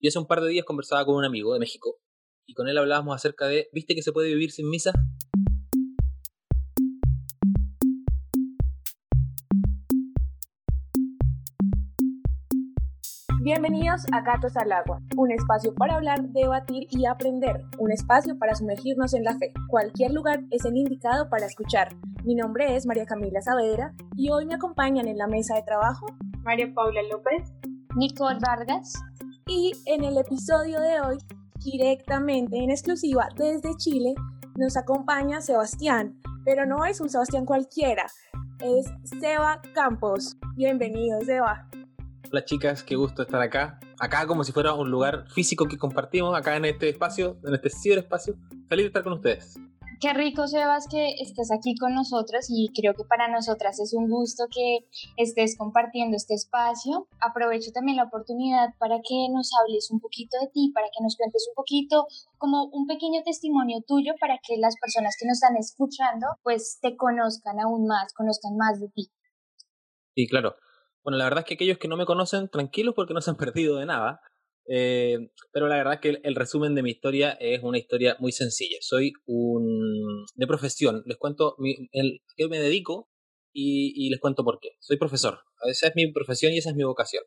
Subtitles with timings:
[0.00, 1.96] Y hace un par de días conversaba con un amigo de México
[2.46, 4.92] y con él hablábamos acerca de, ¿viste que se puede vivir sin misa?
[13.42, 18.54] Bienvenidos a Gatos al Agua, un espacio para hablar, debatir y aprender, un espacio para
[18.54, 19.52] sumergirnos en la fe.
[19.68, 21.88] Cualquier lugar es el indicado para escuchar.
[22.24, 26.06] Mi nombre es María Camila Saavedra y hoy me acompañan en la mesa de trabajo
[26.44, 27.52] María Paula López,
[27.96, 28.92] Nicole Vargas
[29.48, 31.16] y en el episodio de hoy,
[31.64, 34.14] directamente en exclusiva desde Chile,
[34.56, 38.06] nos acompaña Sebastián, pero no es un Sebastián cualquiera,
[38.60, 38.86] es
[39.18, 40.36] Seba Campos.
[40.54, 41.66] Bienvenido, Seba.
[42.30, 43.80] Hola chicas, qué gusto estar acá.
[43.98, 47.70] Acá como si fuera un lugar físico que compartimos, acá en este espacio, en este
[47.70, 48.34] ciberespacio.
[48.68, 49.58] Feliz de estar con ustedes.
[50.00, 54.08] Qué rico, Sebas, que estés aquí con nosotros y creo que para nosotras es un
[54.08, 57.08] gusto que estés compartiendo este espacio.
[57.20, 61.16] Aprovecho también la oportunidad para que nos hables un poquito de ti, para que nos
[61.16, 65.56] cuentes un poquito como un pequeño testimonio tuyo para que las personas que nos están
[65.56, 69.10] escuchando pues te conozcan aún más, conozcan más de ti.
[70.14, 70.54] Sí, claro.
[71.02, 73.36] Bueno, la verdad es que aquellos que no me conocen, tranquilos porque no se han
[73.44, 74.20] perdido de nada.
[74.70, 78.32] Eh, pero la verdad es que el, resumen de mi historia es una historia muy
[78.32, 78.76] sencilla.
[78.80, 79.67] Soy un
[80.34, 81.02] de profesión.
[81.06, 83.08] Les cuento mi, el que me dedico
[83.52, 84.76] y, les cuento por qué.
[84.80, 85.40] Soy profesor.
[85.68, 87.24] Esa es mi profesión y esa es mi vocación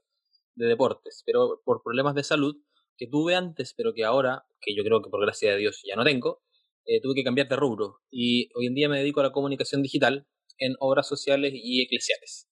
[0.56, 1.24] de deportes.
[1.26, 2.56] Pero por problemas de salud
[2.98, 5.96] que tuve antes, pero que ahora, que yo creo que por gracia de Dios ya
[5.96, 6.42] no tengo,
[6.86, 8.00] eh, tuve que cambiar de rubro.
[8.10, 12.48] Y hoy en día me dedico a la comunicación digital en obras sociales y eclesiales.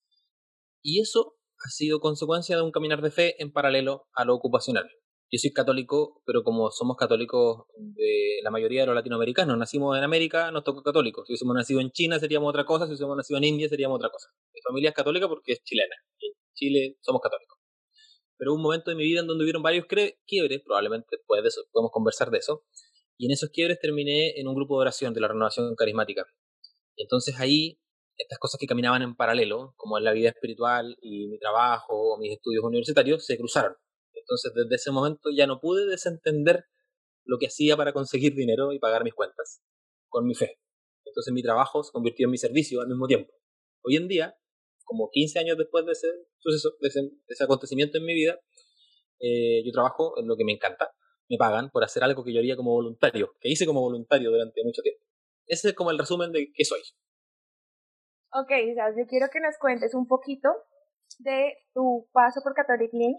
[0.81, 4.89] Y eso ha sido consecuencia de un caminar de fe en paralelo a lo ocupacional.
[5.31, 10.03] Yo soy católico, pero como somos católicos de la mayoría de los latinoamericanos, nacimos en
[10.03, 11.27] América, nos tocó católicos.
[11.27, 14.09] Si hubiésemos nacido en China seríamos otra cosa, si hubiésemos nacido en India seríamos otra
[14.09, 14.29] cosa.
[14.53, 15.95] Mi familia es católica porque es chilena.
[16.19, 17.59] En Chile somos católicos.
[18.37, 19.85] Pero hubo un momento de mi vida en donde hubieron varios
[20.25, 22.63] quiebres, probablemente después de eso podemos conversar de eso.
[23.17, 26.25] Y en esos quiebres terminé en un grupo de oración de la renovación carismática.
[26.95, 27.79] Y entonces ahí
[28.17, 32.17] estas cosas que caminaban en paralelo, como en la vida espiritual y mi trabajo o
[32.17, 33.75] mis estudios universitarios, se cruzaron.
[34.29, 36.65] Entonces, desde ese momento ya no pude desentender
[37.25, 39.63] lo que hacía para conseguir dinero y pagar mis cuentas
[40.07, 40.59] con mi fe.
[41.03, 43.33] Entonces, mi trabajo se convirtió en mi servicio al mismo tiempo.
[43.81, 44.35] Hoy en día,
[44.85, 46.07] como 15 años después de ese
[46.37, 46.89] suceso, de
[47.27, 48.39] ese, acontecimiento en mi vida,
[49.19, 50.91] eh, yo trabajo en lo que me encanta.
[51.27, 54.63] Me pagan por hacer algo que yo haría como voluntario, que hice como voluntario durante
[54.63, 55.03] mucho tiempo.
[55.47, 56.81] Ese es como el resumen de qué soy.
[58.31, 58.51] Ok,
[58.95, 60.49] yo quiero que nos cuentes un poquito
[61.17, 63.17] de tu paso por Catholic Link,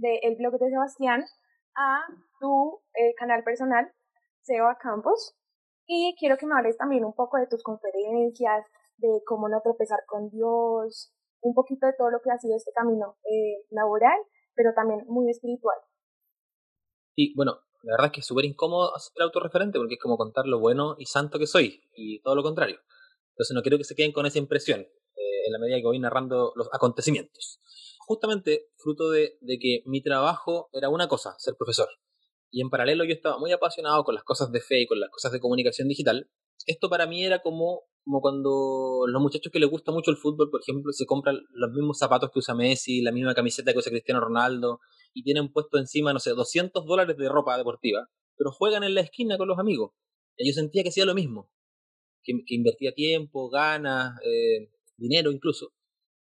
[0.00, 1.24] del blog de Sebastián,
[1.76, 2.00] a
[2.40, 3.92] tu eh, canal personal,
[4.42, 5.36] Seba Campos.
[5.86, 8.64] Y quiero que me hables también un poco de tus conferencias,
[8.96, 11.12] de cómo no tropezar con Dios,
[11.42, 14.18] un poquito de todo lo que ha sido este camino eh, laboral,
[14.54, 15.76] pero también muy espiritual.
[17.16, 20.46] Sí, bueno, la verdad es que es súper incómodo ser autorreferente porque es como contar
[20.46, 22.78] lo bueno y santo que soy, y todo lo contrario.
[23.32, 25.98] Entonces no quiero que se queden con esa impresión eh, en la medida que voy
[25.98, 27.60] narrando los acontecimientos.
[28.10, 31.86] Justamente fruto de, que mi trabajo era una cosa, ser profesor.
[32.50, 35.10] Y en paralelo yo estaba muy apasionado con las cosas de fe y con las
[35.10, 36.28] cosas de comunicación digital.
[36.66, 40.50] Esto para mí era como, como cuando los muchachos que les gusta mucho el fútbol,
[40.50, 43.92] por ejemplo, se compran los mismos zapatos que usa Messi, la misma camiseta que usa
[43.92, 44.80] Cristiano Ronaldo,
[45.14, 49.02] y tienen puesto encima, no sé, 200 dólares de ropa deportiva, pero juegan en la
[49.02, 49.92] esquina con los amigos.
[50.36, 51.52] Y yo sentía que hacía lo mismo
[52.24, 55.72] que, invertía tiempo, ganas, eh, dinero incluso,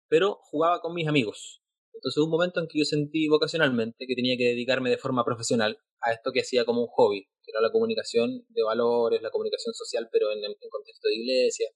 [0.07, 1.63] pero jugaba con mis amigos.
[1.99, 5.25] Entonces hubo un momento en que yo sentí vocacionalmente que tenía que dedicarme de forma
[5.25, 9.31] profesional a esto que hacía como un hobby, que era la comunicación de valores, la
[9.31, 10.39] comunicación social, pero en,
[10.71, 11.67] contexto de iglesia,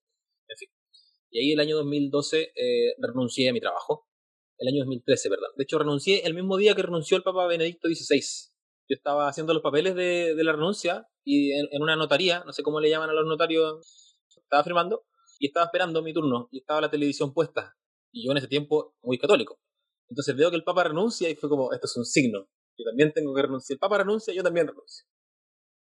[0.47, 0.69] en fin.
[1.29, 4.07] Y ahí el año 2012 eh, renuncié a mi trabajo,
[4.59, 5.49] el año 2013, ¿verdad?
[5.57, 8.21] De hecho, renuncié el mismo día que renunció el Papa Benedicto XVI.
[8.87, 12.63] Yo estaba haciendo los papeles de, la renuncia y en, en, una notaría, no sé
[12.63, 15.05] cómo le llaman a los notarios estaba firmando
[15.37, 17.75] y estaba esperando mi turno y estaba la televisión puesta.
[18.13, 19.59] Y yo en ese tiempo muy católico.
[20.09, 22.47] Entonces veo que el Papa renuncia y fue como, esto es un signo.
[22.77, 23.75] Yo también tengo que renunciar.
[23.75, 25.05] El Papa renuncia, yo también renuncio.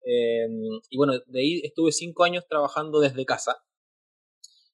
[0.03, 3.57] Em, y bueno, de ahí estuve cinco años trabajando desde casa,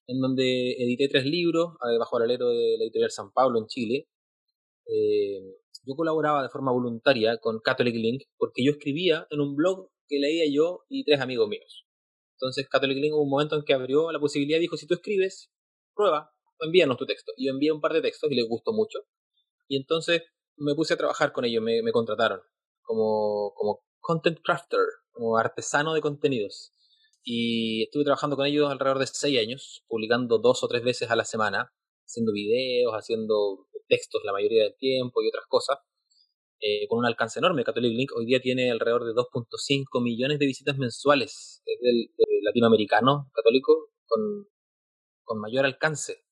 [0.07, 3.67] en donde edité tres libros eh, bajo el alero de la editorial San Pablo en
[3.67, 4.07] Chile.
[4.87, 5.43] Em,
[5.85, 10.19] yo colaboraba de forma voluntaria con Catholic Link porque yo escribía en un blog que
[10.19, 11.85] leía yo y tres amigos míos.
[12.39, 15.51] Entonces Catholic Link hubo un momento en que abrió la posibilidad, dijo, si tú escribes,
[15.95, 17.31] prueba, envíanos tu texto.
[17.37, 18.99] Y yo envié un par de textos y les gustó mucho.
[19.67, 20.23] Y entonces
[20.57, 22.41] me puse a trabajar con ellos, me, contrataron
[22.81, 24.79] como, como content crafter,
[25.11, 26.73] como artesano de contenidos.
[27.23, 31.15] Y estuve trabajando con ellos alrededor de seis años, publicando dos o tres veces a
[31.15, 31.73] la semana,
[32.05, 35.79] haciendo videos, haciendo textos la mayoría del tiempo y otras cosas.
[36.61, 37.63] eh, con un alcance enorme.
[37.63, 41.61] Catholic Link hoy día tiene alrededor de 2.5 millones de visitas mensuales.
[41.65, 42.09] Es del,
[42.43, 44.47] latinoamericano católico con,
[45.23, 46.25] con mayor alcance.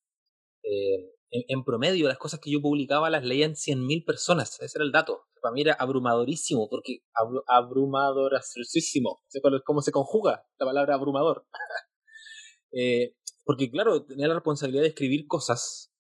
[0.64, 4.60] Eh, en, promedio, las cosas que yo publicaba las leían 100.000 personas.
[4.62, 5.26] Ese era el dato.
[5.42, 7.04] Para mí era abrumadorísimo, porque
[7.48, 9.24] abrumadorísimo.
[9.66, 11.48] ¿Cómo se conjuga la palabra abrumador?
[12.72, 15.92] eh, porque, claro, tenía la responsabilidad de escribir cosas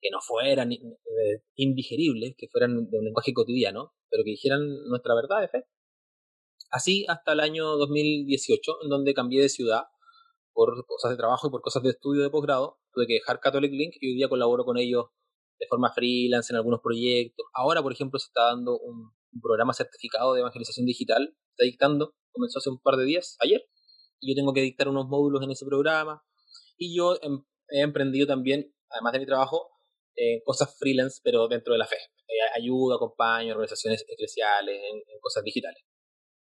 [0.00, 0.78] que no fueran eh,
[1.54, 5.64] indigeribles, que fueran de un lenguaje cotidiano, pero que dijeran nuestra verdad de fe.
[6.70, 9.84] Así hasta el año 2018, en donde cambié de ciudad
[10.52, 12.81] por cosas de trabajo y por cosas de estudio de posgrado.
[12.92, 15.06] Tuve que dejar Catholic Link y hoy día colaboro con ellos
[15.58, 17.46] de forma freelance en algunos proyectos.
[17.54, 21.34] Ahora, por ejemplo, se está dando un, programa certificado de evangelización digital.
[21.52, 23.62] Está dictando, comenzó hace un par de días, ayer.
[24.20, 26.22] Y yo tengo que dictar unos módulos en ese programa.
[26.76, 29.70] Y yo em, he emprendido también, además de mi trabajo,
[30.16, 31.96] eh, cosas freelance, pero dentro de la fe.
[31.96, 35.82] Eh, ayuda, acompaño organizaciones eclesiales en, cosas digitales.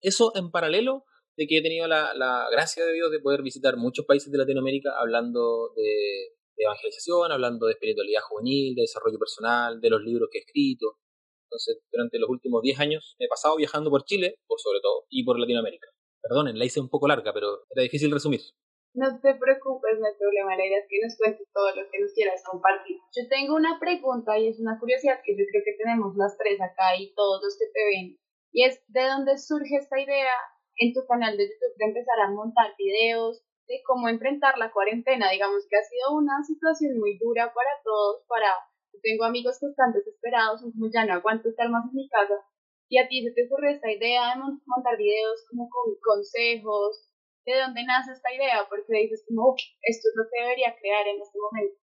[0.00, 1.04] Eso en paralelo
[1.36, 4.90] de que he tenido la, gracia de Dios de poder visitar muchos países de Latinoamérica
[4.98, 10.42] hablando de, evangelización, hablando de espiritualidad juvenil, de desarrollo personal, de los libros que he
[10.42, 10.98] escrito.
[11.44, 15.24] Entonces, durante los últimos 10 años he pasado viajando por Chile, por sobre todo, y
[15.24, 15.88] por Latinoamérica.
[16.22, 18.40] Perdonen, la hice un poco larga, pero era difícil resumir.
[18.94, 20.56] No te preocupes, no hay problema.
[20.56, 22.98] La idea es que nos cuentes todo lo que nos quieras compartir.
[23.14, 26.60] Yo tengo una pregunta y es una curiosidad que yo creo que tenemos las tres
[26.60, 28.18] acá y todos los que te ven.
[28.52, 30.34] Y es, ¿de dónde surge esta idea
[30.76, 35.30] en tu canal de YouTube de empezar a montar videos de cómo enfrentar la cuarentena?
[35.30, 38.50] Digamos que ha sido una situación muy dura para todos, para...
[39.00, 42.34] Tengo amigos que están desesperados, como ya no aguanto estar más en mi casa.
[42.90, 47.08] Y a ti se te ocurre esta idea de montar videos como con consejos,
[47.46, 51.22] de dónde nace esta idea, porque dices como, esto es lo que debería crear en
[51.22, 51.80] este momento.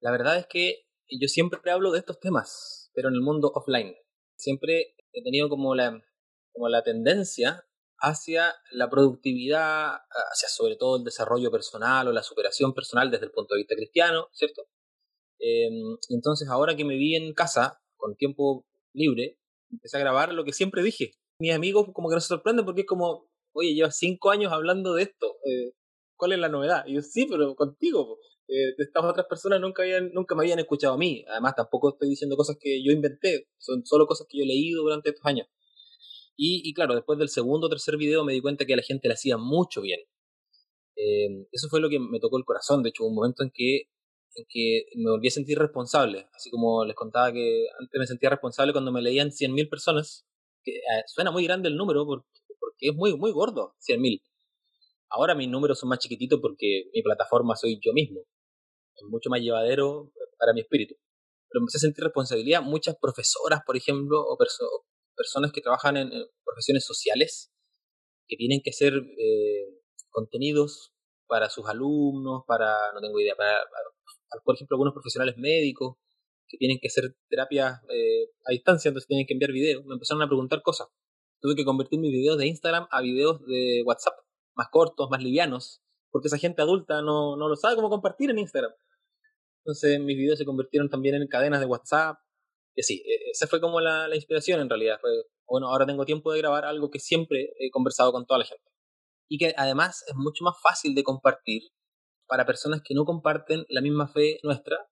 [0.00, 0.88] La verdad es que
[1.20, 3.94] yo siempre hablo de estos temas, pero en el mundo offline.
[4.36, 6.02] Siempre he tenido como la,
[6.52, 7.67] como la tendencia
[8.00, 9.90] hacia la productividad,
[10.32, 13.74] hacia sobre todo el desarrollo personal o la superación personal desde el punto de vista
[13.74, 14.62] cristiano, ¿cierto?
[15.38, 19.38] Em, entonces ahora que me vi en casa, con tiempo libre,
[19.70, 21.12] empecé a grabar lo que siempre dije.
[21.40, 24.94] Mis amigos como que no se sorprenden porque es como, oye, llevas cinco años hablando
[24.94, 25.72] de esto, eh,
[26.16, 26.84] ¿cuál es la novedad?
[26.86, 28.18] Y yo, sí, pero contigo,
[28.48, 32.08] eh, estas otras personas nunca, habían, nunca me habían escuchado a mí, además tampoco estoy
[32.08, 35.46] diciendo cosas que yo inventé, son solo cosas que yo he leído durante estos años.
[36.40, 39.08] Y, claro, después del segundo o tercer video me di cuenta que a la gente
[39.08, 40.00] le hacía mucho bien.
[40.96, 43.88] Eh, eso fue lo que me tocó el corazón, de hecho, un momento en que
[44.34, 48.30] en que me volví a sentir responsable, así como les contaba que antes me sentía
[48.30, 50.26] responsable cuando me leían 100.000 personas,
[50.62, 52.28] que suena muy grande el número, porque
[52.60, 54.22] porque es muy, muy gordo, 100.000.
[55.10, 58.20] Ahora mis números son más chiquititos porque mi plataforma soy yo mismo.
[58.94, 60.94] Es mucho más llevadero para mi espíritu.
[61.48, 62.62] Pero empecé a sentir responsabilidad.
[62.62, 64.36] Muchas profesoras, por ejemplo, o
[65.18, 66.10] personas que trabajan en,
[66.44, 67.52] profesiones sociales,
[68.26, 69.68] que tienen que hacer eh,
[70.08, 70.94] contenidos
[71.26, 73.60] para sus alumnos, para, no tengo idea, para,
[74.44, 75.96] por ejemplo, algunos profesionales médicos
[76.48, 79.84] que tienen que hacer terapias eh, a distancia, entonces tienen que enviar videos.
[79.84, 80.88] Me empezaron a preguntar cosas
[81.40, 84.14] tuve que convertir mis videos de Instagram a videos de WhatsApp,
[84.54, 88.38] más cortos, más livianos, porque esa gente adulta no, no lo sabe cómo compartir en
[88.38, 88.72] Instagram.
[89.64, 92.18] Entonces mis videos se convirtieron también en cadenas de WhatsApp.
[92.78, 94.98] Y así, e, esa fue como la, la inspiración en realidad.
[95.00, 95.10] Fue,
[95.48, 98.70] bueno, ahora tengo tiempo de grabar algo que siempre he conversado con toda la gente.
[99.28, 101.62] Y que además es mucho más fácil de compartir
[102.28, 104.88] para personas que no comparten la misma fe nuestra,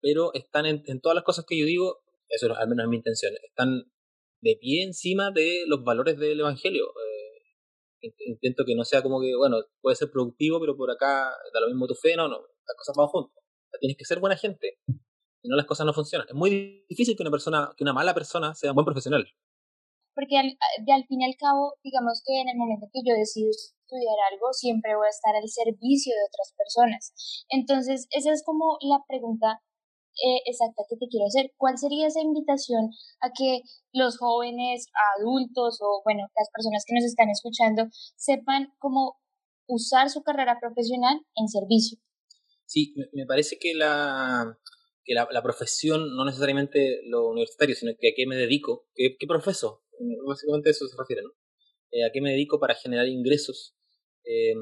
[0.00, 1.98] pero están en, en todas las cosas que yo digo,
[2.30, 3.92] eso al menos es mi intención, están
[4.40, 6.86] de pie encima de los valores del Evangelio.
[6.86, 11.60] Eh, intento que no sea como que, bueno, puede ser productivo, pero por acá da
[11.60, 13.44] lo mismo tu fe, no, no, las cosas van juntas.
[13.80, 14.78] tienes que ser buena gente,
[15.48, 16.28] si no las cosas no funcionan.
[16.28, 19.24] Es muy difícil que una persona, que una mala persona sea un buen profesional.
[20.14, 23.14] Porque al, de al fin y al cabo, digamos que en el momento que yo
[23.14, 27.46] decido estudiar algo, siempre voy a estar al servicio de otras personas.
[27.48, 29.62] Entonces, esa es como la pregunta
[30.18, 31.54] eh, exacta que te quiero hacer.
[31.56, 32.90] ¿Cuál sería esa invitación
[33.20, 33.62] a que
[33.92, 34.86] los jóvenes,
[35.16, 37.86] adultos o, bueno, las personas que nos están escuchando
[38.16, 39.16] sepan cómo
[39.68, 41.98] usar su carrera profesional en servicio?
[42.66, 44.58] Sí, me parece que la,
[45.08, 49.26] que la, profesión, no necesariamente lo universitario, sino que a qué me dedico, qué, qué
[49.26, 49.82] profeso,
[50.26, 51.30] básicamente eso se refiere, ¿no?
[51.90, 53.74] Eh, a qué me dedico para generar ingresos.
[54.24, 54.54] Eh,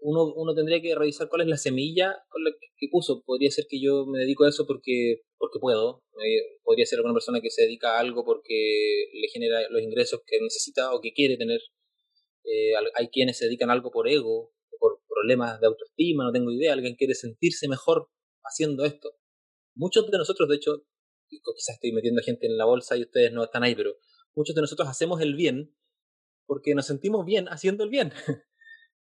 [0.00, 3.22] uno, uno tendría que revisar cuál es la semilla con la que puso.
[3.24, 6.02] Podría ser que yo me dedico a eso porque, porque puedo.
[6.24, 10.20] Eh, podría ser alguna persona que se dedica a algo porque le genera los ingresos
[10.26, 11.60] que necesita o que quiere tener.
[12.44, 16.50] Eh, hay quienes se dedican a algo por ego, por problemas de autoestima, no tengo
[16.52, 16.72] idea.
[16.72, 18.08] Alguien quiere sentirse mejor
[18.48, 19.16] haciendo esto.
[19.74, 20.84] Muchos de nosotros, de hecho,
[21.28, 23.96] quizás estoy metiendo gente en la bolsa y ustedes no están ahí, pero
[24.34, 25.74] muchos de nosotros hacemos el bien
[26.46, 28.12] porque nos sentimos bien haciendo el bien.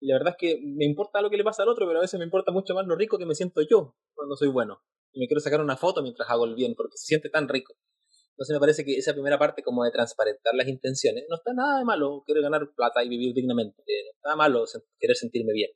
[0.02, 2.02] y la verdad es que me importa lo que le pasa al otro, pero a
[2.02, 4.82] veces me importa mucho más lo rico que me siento yo cuando soy bueno.
[5.14, 7.76] Y me quiero sacar una foto mientras hago el bien, porque se siente tan rico.
[8.32, 11.80] Entonces me parece que esa primera parte como de transparentar las intenciones, no está nada
[11.80, 14.66] de malo querer ganar plata y vivir dignamente, no está malo
[15.00, 15.72] querer sentirme bien.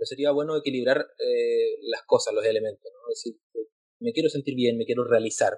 [0.00, 3.12] Pero sería bueno equilibrar eh, las cosas, los elementos, ¿no?
[3.12, 3.38] Es decir,
[3.98, 5.52] me quiero sentir bien, me quiero realizar,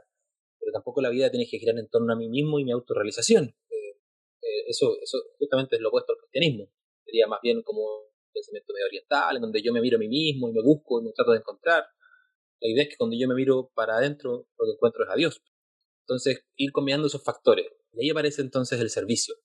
[0.59, 3.55] pero tampoco la vida tiene que girar en torno a mí mismo y mi autorrealización.
[3.71, 3.91] Eh,
[4.43, 6.73] eh, eso, eso justamente es lo opuesto al cristianismo.
[7.05, 10.09] Sería más bien como un pensamiento medio oriental, en donde yo me miro a mí
[10.09, 11.85] mismo y me busco y me trato de encontrar.
[12.61, 15.15] La idea es que cuando yo me miro para adentro, lo que encuentro es a
[15.15, 15.41] Dios.
[16.01, 17.67] Entonces, ir combinando esos factores.
[17.93, 19.37] Y ahí aparece entonces el servicio,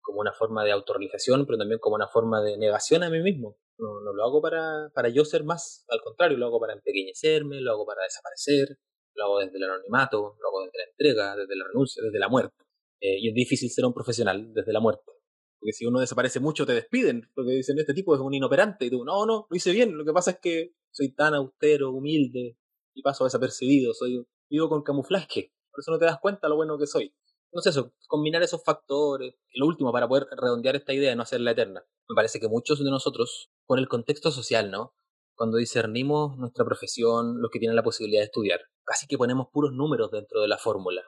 [0.00, 3.56] como una forma de autorrealización, pero también como una forma de negación a mí mismo.
[3.78, 7.72] No, lo hago para, para yo ser más, al contrario, lo hago para empequeñecerme, lo
[7.72, 8.78] hago para desaparecer,
[9.14, 12.28] lo hago desde el anonimato, lo hago desde la entrega, desde la renuncia, desde la
[12.28, 12.54] muerte.
[13.00, 15.10] Eh, y es difícil ser un profesional desde la muerte.
[15.58, 17.30] Porque si uno desaparece mucho, te despiden.
[17.34, 18.86] Porque dicen, este tipo es un inoperante.
[18.86, 19.96] Y tú, no, no, lo hice bien.
[19.96, 22.56] Lo que pasa es que soy tan austero, humilde,
[22.94, 23.92] y paso desapercibido.
[23.94, 25.52] Soy, vivo con camuflaje.
[25.70, 27.14] Por eso no te das cuenta lo bueno que soy.
[27.52, 29.34] No sé, eso, combinar esos factores.
[29.54, 31.84] Lo último, para poder redondear esta idea de no hacerla eterna.
[32.08, 34.94] Me parece que muchos de nosotros, por el contexto social, ¿no?
[35.34, 39.72] Cuando discernimos nuestra profesión, los que tienen la posibilidad de estudiar, casi que ponemos puros
[39.72, 41.02] números dentro de la fórmula.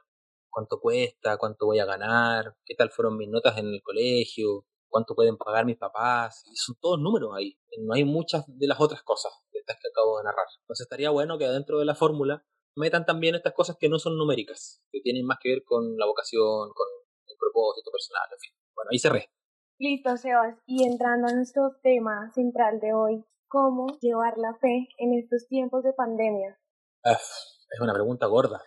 [0.50, 1.37] ¿Cuánto cuesta?
[1.37, 2.56] ¿Cuánto voy a ganar?
[2.64, 4.66] ¿Qué tal fueron mis notas en el colegio?
[4.88, 6.42] ¿Cuánto pueden pagar mis papás?
[6.54, 7.56] Son todos números ahí.
[7.78, 10.46] No hay muchas de las otras cosas de estas que acabo de narrar.
[10.61, 12.44] Entonces estaría bueno que dentro de la fórmula
[12.76, 16.07] metan también estas cosas que no son numéricas, que tienen más que ver con la
[16.07, 16.88] vocación, con
[17.26, 18.52] el propósito personal, en fin.
[18.75, 19.31] Bueno, ahí cerré.
[19.79, 20.57] Listo, Sebas.
[20.67, 25.83] Y entrando a nuestro tema central de hoy, ¿cómo llevar la fe en estos tiempos
[25.83, 26.59] de pandemia?
[27.05, 28.62] es una pregunta gorda.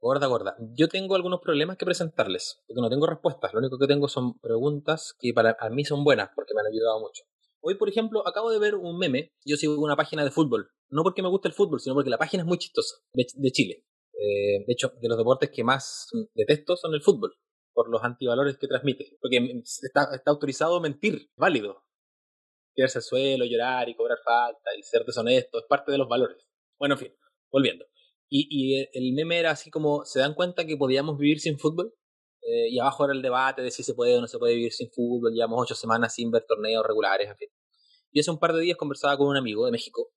[0.00, 0.56] Gorda, gorda.
[0.76, 3.52] Yo tengo algunos problemas que presentarles, porque no tengo respuestas.
[3.52, 7.00] Lo único que tengo son preguntas que para mí son buenas, porque me han ayudado
[7.00, 7.24] mucho.
[7.60, 9.32] Hoy, por ejemplo, acabo de ver un meme.
[9.44, 10.70] Yo sigo una página de fútbol.
[10.90, 13.84] No porque me guste el fútbol, sino porque la página es muy chistosa, de, Chile.
[14.12, 17.34] Eh, de hecho, de los deportes que más detesto son el fútbol,
[17.72, 19.16] por los antivalores que transmite.
[19.20, 21.84] Porque está, está autorizado mentir, válido.
[22.74, 26.38] Tirarse al suelo, llorar y cobrar falta y ser deshonesto, es parte de los valores.
[26.78, 27.16] Bueno, en fin,
[27.50, 27.84] volviendo.
[28.30, 31.94] Y, y el meme era así como, ¿se dan cuenta que podíamos vivir sin fútbol?
[32.42, 34.72] Eh, y abajo era el debate de si se puede o no se puede vivir
[34.72, 35.32] sin fútbol.
[35.32, 37.48] Llevamos ocho semanas sin ver torneos regulares, en fin.
[38.10, 40.10] Y hace un par de días conversaba con un amigo de México,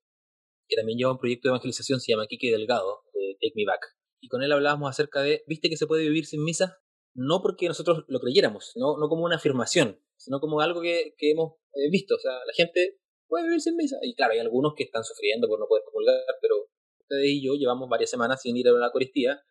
[0.71, 3.85] que también lleva un proyecto de evangelización, se llama Kike Delgado, de Take Me Back.
[4.21, 6.79] Y con él hablábamos acerca de, ¿viste que se puede vivir sin misa?
[7.13, 11.31] No porque nosotros lo creyéramos, no, no como una afirmación, sino como algo que, que
[11.31, 12.15] hemos eh, visto.
[12.15, 13.97] O sea, la gente puede vivir sin misa.
[14.01, 16.69] Y claro, hay algunos que están sufriendo por no poder comulgar, pero
[17.01, 19.43] ustedes y yo llevamos varias semanas sin ir a la Eucaristía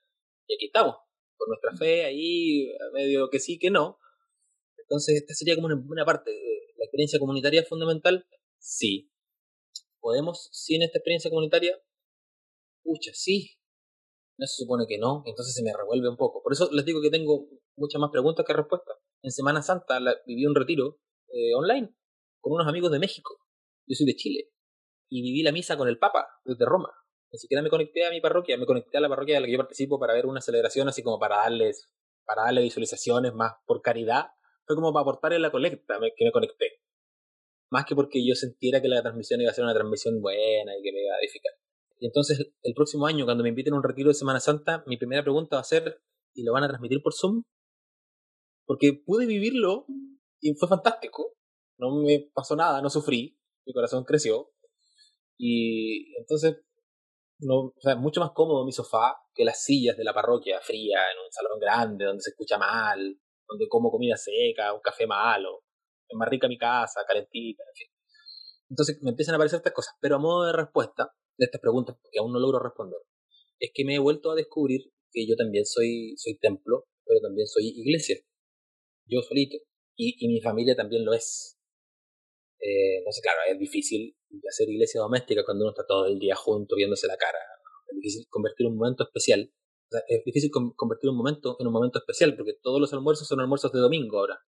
[0.51, 0.97] y aquí estamos,
[1.37, 3.99] por nuestra fe ahí, medio que sí, que no.
[4.77, 6.33] Entonces, esta sería como una, parte.
[6.77, 8.27] ¿La experiencia comunitaria es fundamental?
[8.59, 9.13] Sí.
[10.01, 11.79] ¿Podemos sin esta experiencia comunitaria?
[12.83, 13.51] Pucha, sí.
[14.39, 16.43] No se supone que no, entonces se me revuelve un poco.
[16.43, 18.97] Por eso les digo que tengo muchas más preguntas que respuestas.
[19.23, 21.95] En Semana Santa viví un retiro eh, online
[22.41, 23.37] con unos amigos de México.
[23.87, 24.51] Yo soy de Chile.
[25.11, 26.91] Y viví la misa con el Papa desde Roma.
[27.33, 29.53] Ni siquiera me conecté a mi parroquia, me conecté a la parroquia de la que
[29.53, 31.93] yo participo para ver una celebración así como para darles,
[32.25, 34.31] para darle visualizaciones más por caridad.
[34.67, 36.80] Fue como para aportar en la colecta que me conecté.
[37.71, 40.83] Más que porque yo sintiera que la transmisión iba a ser una transmisión buena y
[40.83, 41.53] que me iba a edificar.
[41.99, 44.97] Y entonces el próximo año, cuando me inviten a un retiro de Semana Santa, mi
[44.97, 46.01] primera pregunta va a ser,
[46.35, 47.45] ¿y lo van a transmitir por Zoom?
[48.67, 49.87] Porque pude vivirlo
[50.41, 51.35] y fue fantástico.
[51.79, 54.51] No me pasó nada, no sufrí, mi corazón creció.
[55.39, 56.63] Y entonces
[57.41, 60.99] no, o sea, mucho más cómodo mi sofá que las sillas de la parroquia fría
[61.13, 65.63] en un salón grande donde se escucha mal, donde como comida seca, un café malo.
[66.11, 67.89] Es más rica mi casa, calentita, en fin.
[68.69, 71.97] Entonces me empiezan a aparecer estas cosas, pero a modo de respuesta de estas preguntas,
[72.11, 72.99] que aún no logro responder,
[73.59, 77.47] es que me he vuelto a descubrir que yo también soy, soy templo, pero también
[77.47, 78.17] soy iglesia.
[79.07, 79.57] Yo solito.
[79.97, 81.59] Y, y mi familia también lo es.
[82.61, 84.17] Eh, entonces, claro, es difícil
[84.49, 87.39] hacer iglesia doméstica cuando uno está todo el día junto viéndose la cara.
[87.89, 89.53] Es difícil convertir un momento especial.
[90.09, 93.73] es difícil convertir un momento en un momento especial porque todos los almuerzos son almuerzos
[93.73, 94.39] de domingo ahora.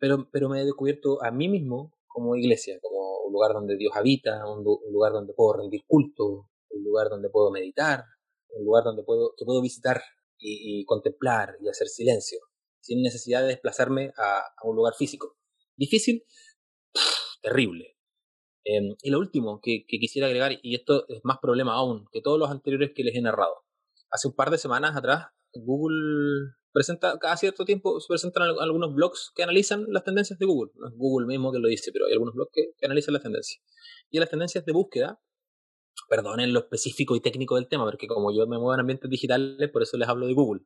[0.00, 3.92] Pero, pero me he descubierto a mí mismo como iglesia, como un lugar donde Dios
[3.94, 8.04] habita, un, lugar donde puedo rendir culto, un lugar donde puedo meditar,
[8.50, 10.00] un lugar donde puedo, que puedo visitar
[10.38, 12.38] y, contemplar y hacer silencio,
[12.80, 15.36] sin necesidad de desplazarme a, a un lugar físico.
[15.76, 16.24] Difícil,
[17.42, 17.96] terrible.
[18.64, 22.50] y lo último que, quisiera agregar, y esto es más problema aún que todos los
[22.50, 23.64] anteriores que les he narrado.
[24.10, 29.32] hace un par de semanas atrás, Google presenta, cada cierto tiempo se presentan algunos blogs
[29.34, 30.72] que analizan las tendencias de Google.
[30.74, 33.64] No es Google mismo que lo dice, pero hay algunos blogs que, analizan las tendencias.
[34.10, 35.18] Y las tendencias de búsqueda,
[36.10, 39.70] perdonen lo específico y técnico del tema, porque como yo me muevo en ambientes digitales,
[39.70, 40.64] por eso les hablo de Google,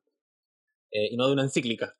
[0.91, 1.95] eh, y no de una encíclica.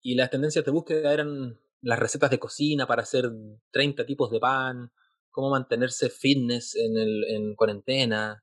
[0.00, 3.30] Y las tendencias de búsqueda eran las recetas de cocina para hacer
[3.72, 4.90] 30 tipos de pan,
[5.30, 8.42] cómo mantenerse fitness en, el, en cuarentena,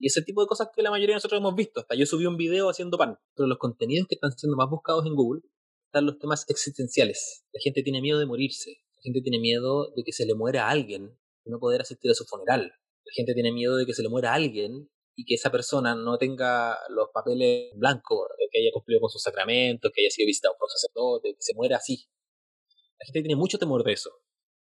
[0.00, 1.80] y ese tipo de cosas que la mayoría de nosotros hemos visto.
[1.80, 3.18] Hasta yo subí un video haciendo pan.
[3.36, 5.42] Pero los contenidos que están siendo más buscados en Google
[5.88, 7.44] están los temas existenciales.
[7.52, 8.78] La gente tiene miedo de morirse.
[8.96, 12.10] La gente tiene miedo de que se le muera a alguien y no poder asistir
[12.10, 12.72] a su funeral.
[13.04, 15.94] La gente tiene miedo de que se le muera a alguien y que esa persona
[15.94, 20.54] no tenga los papeles blancos, que haya cumplido con sus sacramentos, que haya sido visitado
[20.58, 22.06] por un sacerdote, que se muera así.
[22.98, 24.10] La gente tiene mucho temor de eso.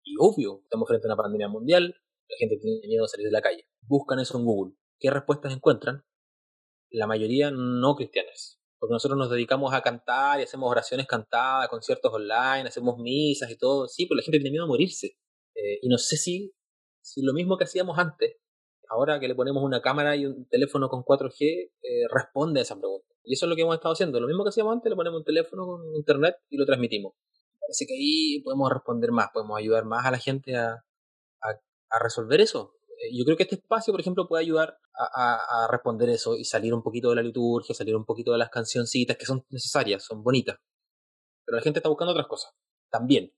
[0.02, 1.94] Y obvio, estamos frente a una pandemia mundial,
[2.28, 3.66] la gente tiene miedo de salir de la calle.
[3.80, 4.74] Buscan eso en Google.
[5.04, 6.02] ¿Qué respuestas encuentran?
[6.90, 8.58] La mayoría no cristianas.
[8.78, 13.58] Porque nosotros nos dedicamos a cantar y hacemos oraciones cantadas, conciertos online, hacemos misas y
[13.58, 13.86] todo.
[13.86, 15.18] Sí, pero la gente tiene miedo a morirse.
[15.56, 16.54] Eh, y no sé si,
[17.02, 18.38] si lo mismo que hacíamos antes,
[18.88, 21.70] ahora que le ponemos una cámara y un teléfono con 4G, eh,
[22.10, 23.06] responde a esa pregunta.
[23.24, 24.18] Y eso es lo que hemos estado haciendo.
[24.20, 27.12] Lo mismo que hacíamos antes, le ponemos un teléfono con internet y lo transmitimos.
[27.60, 30.82] Parece que ahí podemos responder más, podemos ayudar más a la gente a,
[31.42, 32.72] a resolver eso.
[33.04, 36.72] Eh, yo creo que este espacio, por ejemplo, puede ayudar a, responder eso y salir
[36.72, 40.22] un poquito de la liturgia, salir un poquito de las cancioncitas que son necesarias, son
[40.22, 40.58] bonitas.
[41.44, 42.54] Pero la gente está buscando otras cosas,
[42.90, 43.32] también.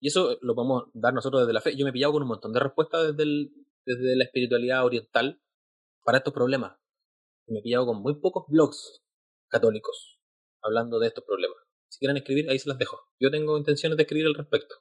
[0.00, 1.76] Y eso lo podemos dar nosotros desde la fe.
[1.76, 3.50] Yo me he pillado con un montón de respuestas desde,
[3.84, 5.40] desde la espiritualidad oriental
[6.04, 6.78] para estos problemas.
[7.46, 9.02] Me he pillado con muy pocos blogs
[9.48, 10.20] católicos
[10.62, 11.58] hablando de estos problemas.
[11.88, 13.00] Si quieren escribir, ahí se las dejo.
[13.18, 14.76] Yo tengo intenciones de escribir al respecto.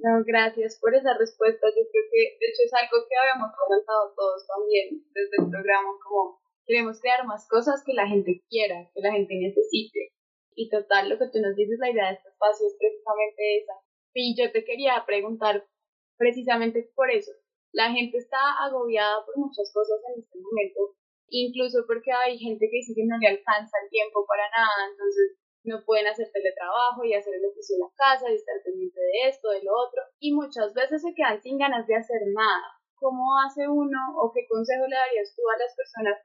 [0.00, 1.68] No, gracias por esa respuesta.
[1.76, 5.92] Yo creo que, de hecho, es algo que habíamos comentado todos también desde el programa,
[6.00, 10.16] como queremos crear más cosas que la gente quiera, que la gente necesite.
[10.56, 13.76] Y total, lo que tú nos dices, la idea de este espacio es precisamente esa.
[14.14, 15.68] Y yo te quería preguntar
[16.16, 17.32] precisamente por eso.
[17.72, 20.96] La gente está agobiada por muchas cosas en este momento,
[21.28, 25.36] incluso porque hay gente que dice que no le alcanza el tiempo para nada, entonces
[25.64, 29.28] no pueden hacer teletrabajo y hacer el oficio en la casa y estar pendiente de
[29.28, 32.80] esto, de lo otro, y muchas veces se quedan sin ganas de hacer nada.
[32.96, 36.16] ¿Cómo hace uno o qué consejo le darías tú a las personas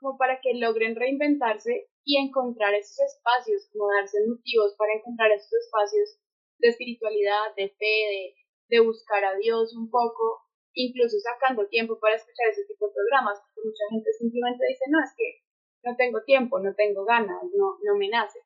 [0.00, 5.52] como para que logren reinventarse y encontrar esos espacios, como darse motivos para encontrar esos
[5.52, 6.18] espacios
[6.58, 8.34] de espiritualidad, de fe, de,
[8.68, 10.42] de buscar a Dios un poco,
[10.74, 14.98] incluso sacando tiempo para escuchar ese tipo de programas, porque mucha gente simplemente dice, no,
[14.98, 15.42] es que
[15.84, 18.40] no tengo tiempo, no tengo ganas, no, no me nace.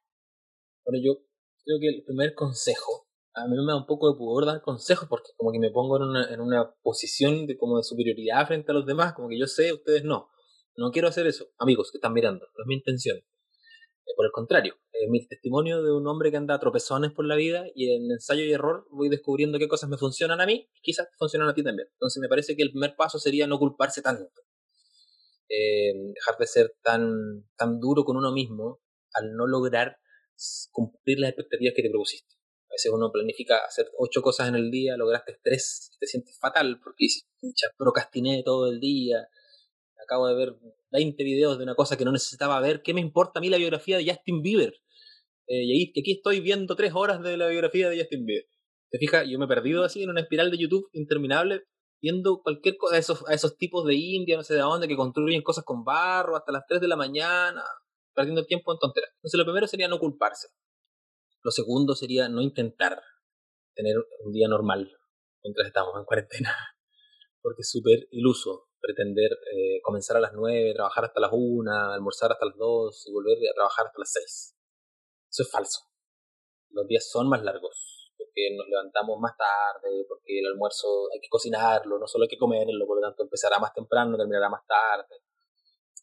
[0.87, 1.19] Bueno, yo
[1.65, 5.09] creo que el primer consejo, a mí me da un poco de pudor dar consejos
[5.09, 8.71] porque como que me pongo en una, en una posición de como de superioridad frente
[8.71, 10.31] a los demás, como que yo sé, ustedes no.
[10.77, 13.17] No quiero hacer eso, amigos que están mirando, no es mi intención.
[13.17, 17.25] Eh, por el contrario, es mi testimonio de un hombre que anda a tropezones por
[17.27, 20.71] la vida y en ensayo y error voy descubriendo qué cosas me funcionan a mí
[20.73, 21.89] y quizás funcionan a ti también.
[21.95, 24.31] Entonces me parece que el primer paso sería no culparse tanto.
[25.49, 28.81] Eh, dejar de ser tan, tan duro con uno mismo
[29.15, 29.97] al no lograr
[30.73, 32.35] cumplir las expectativas que te propusiste.
[32.69, 36.79] A veces uno planifica hacer ocho cosas en el día, lograste tres, te sientes fatal
[36.83, 37.25] porque dices,
[37.77, 39.29] procrastiné todo el día,
[40.03, 40.57] acabo de ver
[40.91, 43.57] 20 videos de una cosa que no necesitaba ver, ¿qué me importa a mí la
[43.57, 44.75] biografía de Justin Bieber?
[45.47, 48.47] Eh, y aquí estoy viendo tres horas de la biografía de Justin Bieber.
[48.91, 49.27] ¿Te fijas?
[49.29, 51.65] Yo me he perdido así en una espiral de YouTube interminable
[52.01, 54.97] viendo cualquier cosa, a esos, a esos tipos de India, no sé de dónde, que
[54.97, 57.65] construyen cosas con barro hasta las 3 de la mañana
[58.17, 59.11] perdiendo el tiempo en tonteras.
[59.17, 60.49] Entonces lo primero sería no culparse.
[61.43, 63.01] Lo segundo sería no intentar
[63.75, 64.91] tener un día normal
[65.45, 66.51] mientras estamos en cuarentena.
[67.43, 72.33] Porque es súper iluso pretender eh, comenzar a las 9, trabajar hasta las 1, almorzar
[72.33, 74.57] hasta las 2 y volver a trabajar hasta las 6.
[75.31, 75.81] Eso es falso.
[76.71, 81.29] Los días son más largos porque nos levantamos más tarde, porque el almuerzo hay que
[81.29, 85.26] cocinarlo, no solo hay que comerlo, por lo tanto empezará más temprano, terminará más tarde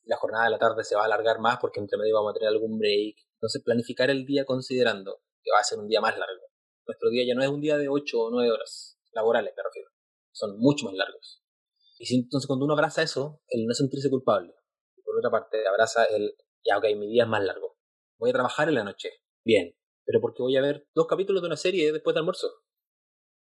[0.05, 2.33] la jornada de la tarde se va a alargar más porque entre medio vamos a
[2.33, 3.15] tener algún break.
[3.35, 6.43] Entonces, planificar el día considerando que va a ser un día más largo.
[6.85, 9.89] Nuestro día ya no es un día de 8 o 9 horas laborales, me refiero.
[10.31, 11.41] Son mucho más largos.
[11.97, 14.53] Y entonces, cuando uno abraza eso, el no sentirse culpable.
[15.03, 16.35] por otra parte, abraza el,
[16.65, 17.77] ya, ok, mi día es más largo.
[18.17, 19.09] Voy a trabajar en la noche.
[19.43, 19.75] Bien.
[20.05, 22.47] Pero porque voy a ver dos capítulos de una serie después del almuerzo.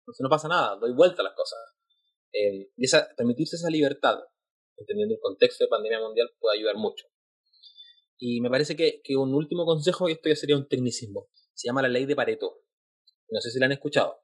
[0.01, 1.59] Entonces no pasa nada, doy vuelta a las cosas.
[2.33, 4.21] Eh, y esa, permitirse esa libertad
[4.77, 7.07] entendiendo el contexto de pandemia mundial, puede ayudar mucho.
[8.19, 11.69] Y me parece que, que un último consejo, y esto ya sería un tecnicismo, se
[11.69, 12.63] llama la ley de Pareto.
[13.29, 14.23] No sé si la han escuchado.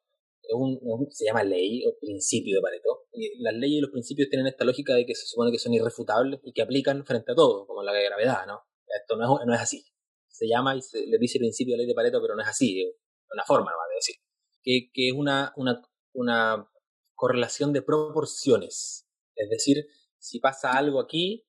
[1.10, 3.06] se llama ley o principio de Pareto.
[3.12, 5.74] Y las leyes y los principios tienen esta lógica de que se supone que son
[5.74, 8.62] irrefutables y que aplican frente a todo, como la gravedad, ¿no?
[8.86, 9.84] Esto no es, no es así.
[10.28, 12.82] Se llama y se le dice principio de ley de Pareto, pero no es así,
[12.82, 12.94] es
[13.32, 14.16] una forma nomás de decir.
[14.62, 16.70] Que, que es una, una, una
[17.14, 19.06] correlación de proporciones.
[19.34, 19.86] Es decir,
[20.22, 21.44] si pasa algo aquí,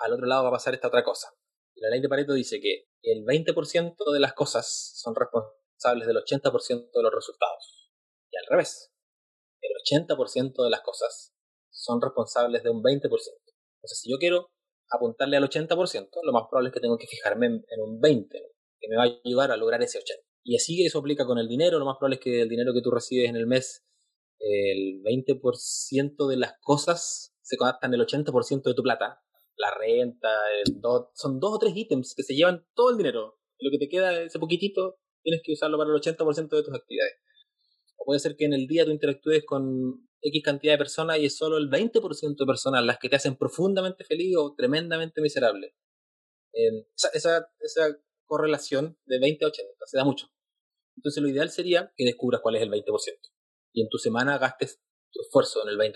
[0.00, 1.28] al otro lado va a pasar esta otra cosa.
[1.76, 6.90] la ley de Pareto dice que el 20% de las cosas son responsables del 80%
[6.92, 7.92] de los resultados.
[8.30, 8.92] Y al revés,
[9.60, 9.70] el
[10.08, 11.34] 80% de las cosas
[11.70, 13.02] son responsables de un 20%.
[13.02, 14.50] Entonces, si yo quiero
[14.90, 18.88] apuntarle al 80%, lo más probable es que tengo que fijarme en, un 20%, que
[18.88, 20.02] me va a ayudar a lograr ese 80%.
[20.44, 22.80] Y así eso aplica con el dinero, lo más probable es que el dinero que
[22.80, 23.84] tú recibes en el mes,
[24.38, 29.22] el 20% de las cosas se en el 80% de tu plata.
[29.56, 30.28] La renta,
[31.14, 33.40] son dos o tres ítems que se llevan todo el dinero.
[33.60, 37.14] lo que te queda, ese poquitito, tienes que usarlo para el 80% de tus actividades.
[37.96, 41.24] O puede ser que en el día tú interactúes con X cantidad de personas y
[41.24, 45.74] es solo el 20% de personas las que te hacen profundamente feliz o tremendamente miserable.
[46.52, 50.28] esa, esa, esa correlación de 20 a 80 se da mucho.
[50.96, 52.84] Entonces lo ideal sería que descubras cuál es el 20%
[53.72, 54.80] y en tu semana gastes
[55.10, 55.94] tu esfuerzo en el 20%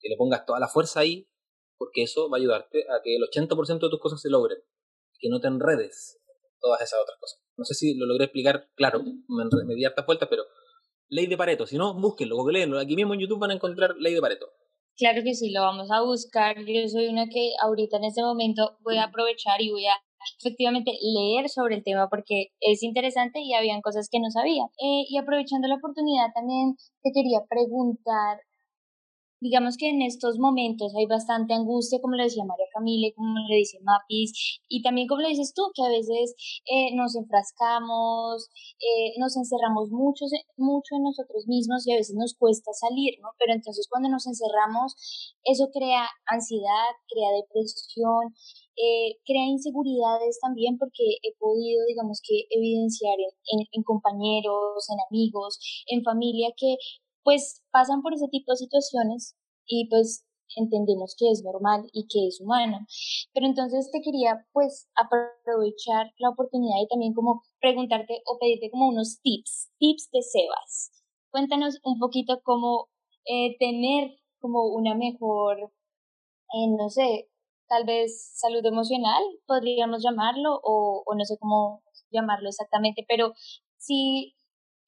[0.00, 1.28] que le pongas toda la fuerza ahí,
[1.76, 4.58] porque eso va a ayudarte a que el 80% de tus cosas se logren,
[5.18, 6.20] que no te enredes
[6.60, 7.40] todas esas otras cosas.
[7.56, 10.44] No sé si lo logré explicar claro, me, me di hartas vueltas, pero
[11.08, 14.14] ley de Pareto, si no, búsquenlo, googleenlo, aquí mismo en YouTube van a encontrar ley
[14.14, 14.46] de Pareto.
[14.96, 16.56] Claro que sí, lo vamos a buscar.
[16.58, 19.94] Yo soy una que ahorita en este momento voy a aprovechar y voy a
[20.40, 24.64] efectivamente leer sobre el tema porque es interesante y habían cosas que no sabía.
[24.64, 28.40] Eh, y aprovechando la oportunidad también te quería preguntar
[29.40, 33.56] digamos que en estos momentos hay bastante angustia, como le decía María Camille, como le
[33.56, 36.34] dice Mapis, y también como le dices tú, que a veces
[36.66, 38.48] eh, nos enfrascamos,
[38.80, 40.24] eh, nos encerramos mucho,
[40.56, 43.28] mucho en nosotros mismos y a veces nos cuesta salir, ¿no?
[43.38, 44.94] Pero entonces cuando nos encerramos,
[45.44, 48.34] eso crea ansiedad, crea depresión,
[48.76, 55.58] eh, crea inseguridades también porque he podido, digamos que, evidenciar en, en compañeros, en amigos,
[55.86, 56.76] en familia que
[57.22, 60.24] pues pasan por ese tipo de situaciones y pues
[60.56, 62.78] entendemos que es normal y que es humano.
[63.34, 68.88] Pero entonces te quería pues aprovechar la oportunidad y también como preguntarte o pedirte como
[68.88, 70.92] unos tips, tips de Sebas.
[71.30, 72.88] Cuéntanos un poquito cómo
[73.26, 77.28] eh, tener como una mejor, eh, no sé,
[77.68, 83.34] tal vez salud emocional, podríamos llamarlo, o, o no sé cómo llamarlo exactamente, pero
[83.76, 84.37] sí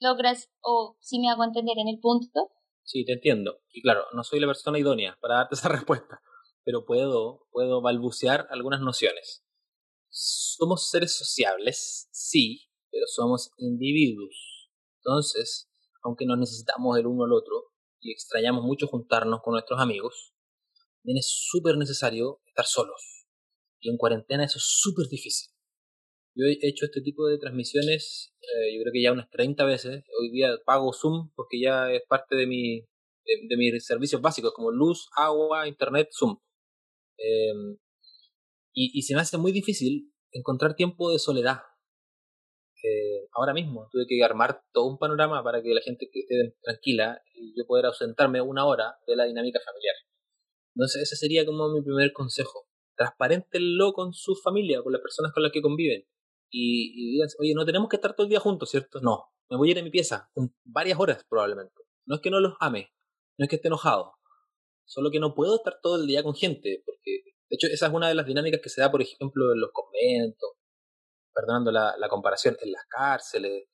[0.00, 2.50] logras o si me hago entender en el punto.
[2.82, 3.60] Sí, te entiendo.
[3.72, 6.20] Y claro, no soy la persona idónea para darte esa respuesta,
[6.64, 9.44] pero puedo, puedo balbucear algunas nociones.
[10.08, 14.68] Somos seres sociables, sí, pero somos individuos.
[14.96, 15.70] Entonces,
[16.02, 20.34] aunque nos necesitamos el uno al otro y extrañamos mucho juntarnos con nuestros amigos,
[21.02, 23.26] también es súper necesario estar solos.
[23.78, 25.50] Y en cuarentena eso es súper difícil.
[26.34, 30.04] Yo he hecho este tipo de transmisiones, eh, yo creo que ya unas 30 veces.
[30.20, 32.80] Hoy día pago Zoom porque ya es parte de, mi,
[33.24, 36.38] de, mis servicios básicos, como luz, agua, internet, Zoom.
[37.18, 37.76] Em,
[38.72, 41.58] y, y, se me hace muy difícil encontrar tiempo de soledad.
[42.82, 47.20] Eh, ahora mismo tuve que armar todo un panorama para que la gente esté tranquila
[47.34, 49.96] y yo poder ausentarme una hora de la dinámica familiar.
[50.76, 52.68] Entonces ese sería como mi primer consejo.
[52.96, 56.06] Transparentenlo con su familia, con las personas con las que conviven
[56.50, 59.00] y, digan, oye, no tenemos que estar todo el día juntos, ¿cierto?
[59.00, 60.30] No, me voy a ir a mi pieza,
[60.64, 61.74] varias horas probablemente.
[62.06, 62.92] No es que no los ame,
[63.38, 64.14] no es que esté enojado,
[64.84, 67.92] solo que no puedo estar todo el día con gente, porque de hecho esa es
[67.92, 70.50] una de las dinámicas que se da, por ejemplo, en los conventos,
[71.32, 73.68] perdonando la, la comparación, en las cárceles,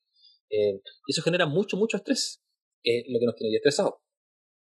[0.49, 2.43] eh, y eso genera mucho, mucho estrés,
[2.81, 3.95] que lo que nos tiene estresados.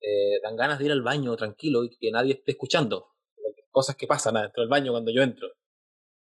[0.02, 3.12] Eh, dan ganas de ir al baño tranquilo y que nadie esté escuchando
[3.70, 5.48] cosas que pasan dentro del baño cuando yo entro.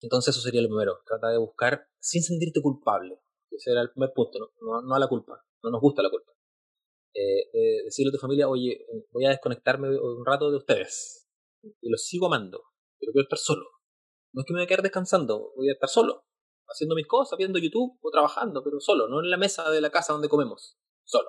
[0.03, 3.21] Entonces eso sería lo primero, trata de buscar sin sentirte culpable.
[3.51, 6.33] Ese era el primer punto, no, no, a la culpa, no nos gusta la culpa.
[7.15, 11.29] Eh, decirle a tu familia, oye, voy a desconectarme un rato de ustedes
[11.81, 12.63] y los sigo amando,
[12.99, 13.65] pero quiero estar solo.
[14.33, 16.25] No es que me voy a quedar descansando, voy a estar solo,
[16.67, 19.91] haciendo mis cosas, viendo YouTube o trabajando, pero solo, no en la mesa de la
[19.91, 21.29] casa donde comemos, solo.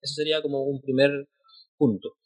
[0.00, 1.28] Eso sería como un primer
[1.76, 2.16] punto.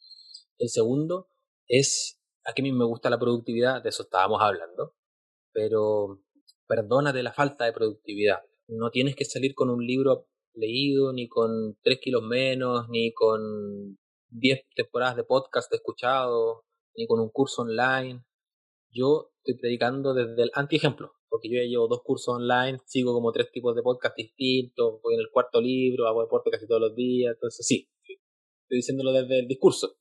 [0.57, 1.29] El segundo
[1.67, 4.95] es, a mí me gusta la productividad, de eso estábamos hablando
[5.55, 6.21] pero
[6.67, 8.39] perdónate la falta de productividad.
[8.67, 13.97] No tienes que salir con un libro leído, ni con tres kilos menos, ni con
[14.27, 16.65] diez temporadas de podcast escuchado,
[16.95, 18.25] ni con un curso online.
[18.91, 23.31] Yo estoy predicando desde el antiejemplo, porque yo ya llevo dos cursos online, sigo como
[23.31, 26.95] tres tipos de podcast distintos, voy en el cuarto libro, hago deporte casi todos los
[26.95, 29.95] días, entonces sí, estoy diciéndolo desde el discurso,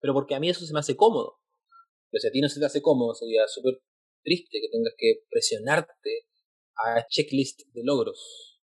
[0.00, 1.38] pero porque a mí eso se me hace cómodo.
[2.10, 3.82] Pero si a ti no se te hace cómodo, sería súper
[4.22, 6.26] triste que tengas que presionarte
[6.76, 8.60] a checklist de logros.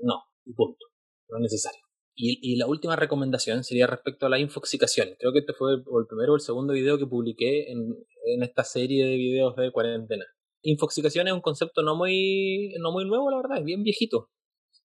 [0.00, 0.24] No,
[0.56, 0.86] punto.
[1.28, 1.80] No es necesario.
[2.20, 5.10] Y, la última recomendación sería respecto a la infoxicación.
[5.20, 8.64] Creo que este fue el, primero o el segundo video que publiqué en, en esta
[8.64, 10.24] serie de videos de cuarentena.
[10.62, 14.30] Infoxicación es un concepto no muy, no muy nuevo, la verdad, es bien viejito.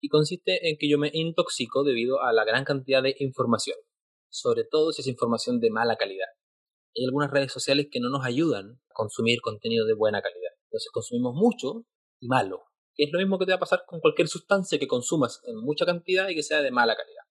[0.00, 3.76] Y consiste en que yo me intoxico debido a la gran cantidad de información,
[4.28, 6.26] sobre todo si es información de mala calidad.
[6.96, 10.52] Hay algunas redes sociales que no nos ayudan a consumir contenido de buena calidad.
[10.64, 11.86] Entonces consumimos mucho
[12.20, 14.86] y malo, que es lo mismo que te va a pasar con cualquier sustancia que
[14.86, 17.24] consumas en mucha cantidad y que sea de mala calidad.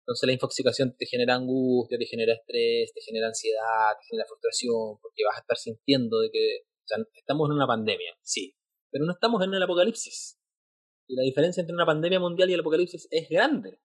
[0.00, 4.98] Entonces la infoxicación te genera angustia, te genera estrés, te genera ansiedad, te genera frustración,
[5.00, 8.54] porque vas a estar sintiendo de que o sea, estamos en una pandemia, sí,
[8.90, 10.38] pero no estamos en el apocalipsis.
[11.08, 13.80] Y la diferencia entre una pandemia mundial y el apocalipsis es grande.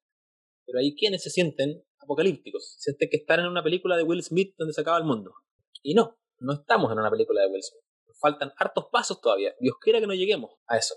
[0.69, 4.53] Pero hay quienes se sienten apocalípticos, sienten que están en una película de Will Smith
[4.55, 5.33] donde se acaba el mundo.
[5.81, 7.83] Y no, no estamos en una película de Will Smith.
[8.07, 9.55] Nos faltan hartos pasos todavía.
[9.59, 10.95] Dios quiera que no lleguemos a eso.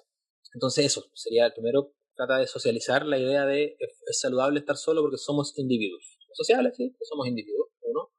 [0.53, 5.01] Entonces eso sería el primero, trata de socializar la idea de es saludable estar solo
[5.01, 6.19] porque somos individuos.
[6.33, 7.69] Sociales, sí, somos individuos.
[7.81, 8.11] Uno,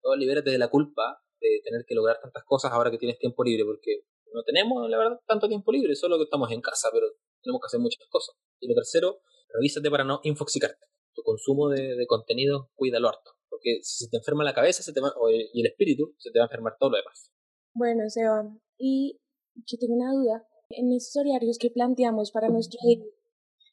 [0.00, 3.44] todo libérate de la culpa de tener que lograr tantas cosas ahora que tienes tiempo
[3.44, 7.06] libre, porque no tenemos, la verdad, tanto tiempo libre, solo que estamos en casa, pero
[7.42, 8.34] tenemos que hacer muchas cosas.
[8.60, 9.20] Y lo tercero,
[9.52, 10.86] revísate para no infoxicarte.
[11.14, 14.92] Tu consumo de, de contenido, cuídalo harto, porque si se te enferma la cabeza se
[14.92, 15.00] te
[15.52, 17.30] y el espíritu, se te va a enfermar todo lo demás.
[17.74, 19.18] Bueno, Seba, y
[19.54, 20.46] yo tengo una duda.
[20.70, 23.04] En esos horarios que planteamos para nuestro día,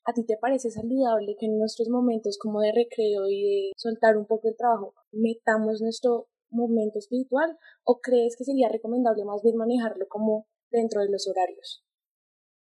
[0.04, 4.18] ¿a ti te parece saludable que en nuestros momentos como de recreo y de soltar
[4.18, 9.56] un poco el trabajo, metamos nuestro momento espiritual o crees que sería recomendable más bien
[9.56, 11.86] manejarlo como dentro de los horarios?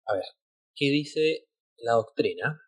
[0.06, 0.24] A ver,
[0.74, 2.60] ¿qué dice la doctrina?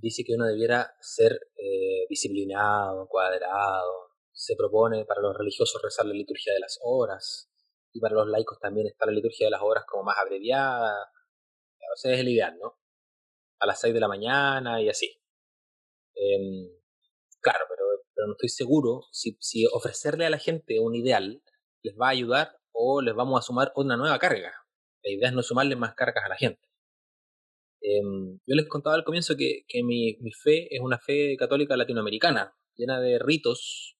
[0.00, 4.10] Dice que uno debiera ser eh, disciplinado, cuadrado.
[4.32, 7.50] Se propone para los religiosos rezar la liturgia de las horas.
[7.92, 11.10] Y para los laicos también está la liturgia de las horas como más abreviada.
[11.92, 12.78] O sea, es el ideal, ¿no?
[13.58, 15.20] A las 6 de la mañana y así.
[16.14, 16.70] Em,
[17.40, 17.84] claro, pero
[18.20, 21.42] pero no estoy seguro si, si ofrecerle a la gente un ideal
[21.82, 24.52] les va a ayudar o les vamos a sumar una nueva carga.
[25.02, 26.69] La idea es no sumarle más cargas a la gente.
[27.82, 31.76] Em, yo les contaba al comienzo que, que mi, mi, fe es una fe católica
[31.76, 33.96] latinoamericana, llena de ritos,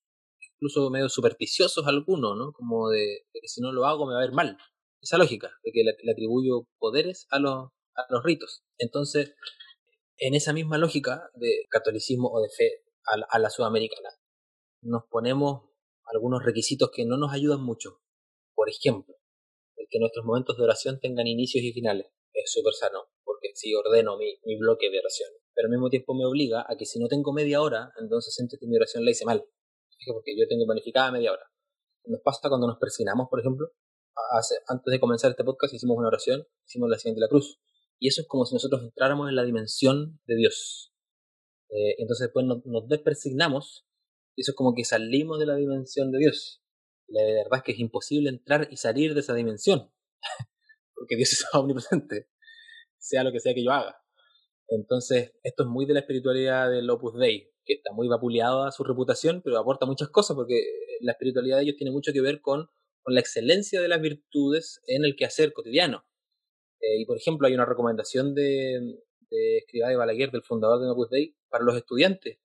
[0.55, 2.53] incluso medio supersticiosos algunos, ¿no?
[2.53, 4.59] Como de, que si no lo hago me va a ver mal.
[5.01, 8.62] Esa lógica, de que le, atribuyo poderes a los, a los ritos.
[8.77, 9.35] Entonces,
[10.19, 12.85] en esa misma lógica de catolicismo o de fe
[13.33, 14.11] a la, sudamericana.
[14.83, 15.71] Nos ponemos
[16.05, 18.01] algunos requisitos que no nos ayudan mucho.
[18.55, 19.14] Por ejemplo,
[19.77, 22.07] el que nuestros momentos de oración tengan inicios y finales.
[22.33, 23.05] Es súper sano,
[23.40, 25.31] porque si ordeno mi, mi, bloque de oración.
[25.55, 28.57] Pero al mismo tiempo me obliga a que si no tengo media hora, entonces siento
[28.61, 29.44] que mi oración la hice mal.
[30.07, 31.42] Porque yo tengo planificada media hora.
[32.05, 33.68] Nos pasa cuando nos persignamos, por ejemplo.
[34.68, 37.61] antes de comenzar este podcast hicimos una oración, hicimos la siguiente la cruz.
[37.98, 40.92] Y eso es como si nosotros entráramos en la dimensión de Dios.
[41.70, 43.87] Eh, entonces después nos, nos, despersignamos
[44.35, 46.62] y eso es como que salimos de la dimensión de Dios.
[47.09, 49.92] La verdad es que es imposible entrar y salir de esa dimensión,
[50.94, 52.29] porque Dios es omnipresente,
[53.00, 53.96] sea lo que sea que yo haga.
[54.68, 58.70] Entonces, esto es muy de la espiritualidad del Opus Dei, que está muy vapuleado a
[58.70, 60.62] su reputación, pero aporta muchas cosas, porque
[61.00, 62.68] la espiritualidad de ellos tiene mucho que ver con,
[63.02, 66.04] con la excelencia de las virtudes en el quehacer cotidiano.
[66.80, 70.90] Eh, y por ejemplo, hay una recomendación de, de Escribá de Balaguer, del fundador de
[70.90, 72.38] Opus Dei, para los estudiantes.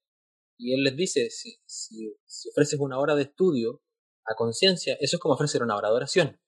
[0.58, 2.16] Y él les dice, si, si,
[2.50, 3.84] ofreces una hora de estudio
[4.26, 6.42] a conciencia, eso es como ofrecer una hora de oración.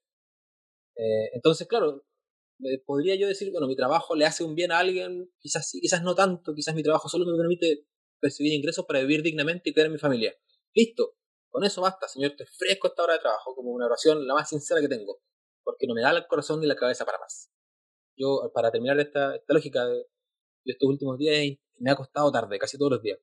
[0.96, 2.06] Eh, entonces, claro,
[2.86, 6.04] podría yo decir, bueno, mi trabajo le hace un bien a alguien, quizás sí, quizás
[6.04, 7.86] no tanto, quizás mi trabajo solo me permite
[8.20, 10.36] percibir ingresos para vivir dignamente y cuidar a mi familia.
[10.74, 11.16] Listo,
[11.50, 14.50] con eso basta, Señor, te ofrezco esta hora de trabajo como una oración la más
[14.50, 15.22] sincera que tengo,
[15.64, 17.52] porque no me da el corazón ni la cabeza para más.
[18.16, 20.08] Yo, para terminar esta, esta lógica de,
[20.66, 23.20] estos últimos días me ha costado tarde, casi todos los días.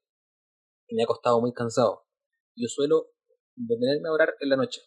[0.86, 2.06] Y me ha costado muy cansado.
[2.56, 3.10] Yo suelo
[3.56, 4.82] detenerme a orar en la noche.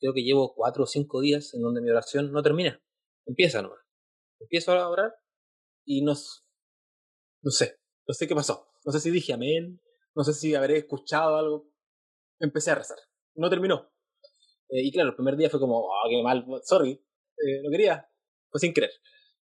[0.00, 2.82] Creo que llevo cuatro o cinco días en donde mi oración no termina.
[3.26, 3.80] Empieza nomás.
[4.40, 5.14] Empiezo a orar
[5.84, 8.68] y no, sé, no sé qué pasó.
[8.84, 9.80] No sé si dije amén,
[10.14, 11.70] no sé si habré escuchado algo.
[12.40, 12.98] Empecé a rezar.
[13.34, 13.92] No terminó.
[14.68, 18.08] Eh, y claro, el primer día fue como, oh, qué mal, sorry, eh, no quería.
[18.50, 18.90] Fue sin querer.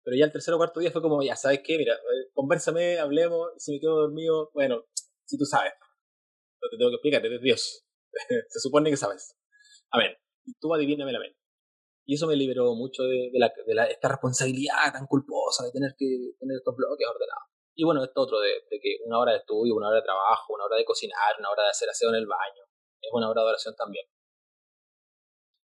[0.03, 2.99] Pero ya el tercer o cuarto día fue como, ya sabes qué, mira, eh, conversame,
[2.99, 4.85] hablemos, si me quedo dormido, bueno,
[5.25, 5.73] si tú sabes.
[6.61, 7.85] No te tengo que explicar, eres Dios.
[8.49, 9.35] Se supone que sabes.
[9.91, 10.15] Amén.
[10.45, 11.38] Y tú adivíname el amén.
[12.09, 15.93] Y eso me liberó mucho de, la, de la, esta responsabilidad tan culposa de tener
[15.95, 17.53] que tener estos bloques ordenados.
[17.77, 20.55] Y bueno, esto otro de, de, que una hora de estudio, una hora de trabajo,
[20.55, 22.65] una hora de cocinar, una hora de hacer aseo en el baño,
[22.99, 24.07] es una hora de oración también.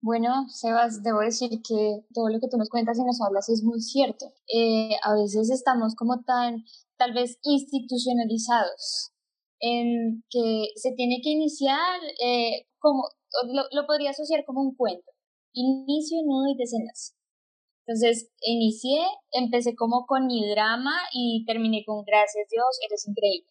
[0.03, 3.63] Bueno, Sebas, debo decir que todo lo que tú nos cuentas y nos hablas es
[3.63, 4.27] muy cierto.
[4.53, 6.65] Eh, a veces estamos como tan,
[6.99, 9.13] tal vez, institucionalizados
[9.61, 13.07] en que se tiene que iniciar eh, como,
[13.47, 15.12] lo, lo, podría asociar como un cuento,
[15.53, 17.15] inicio, nudo y decenas.
[17.87, 23.49] Entonces, inicié, empecé como con mi drama y terminé con gracias Dios, eres increíble.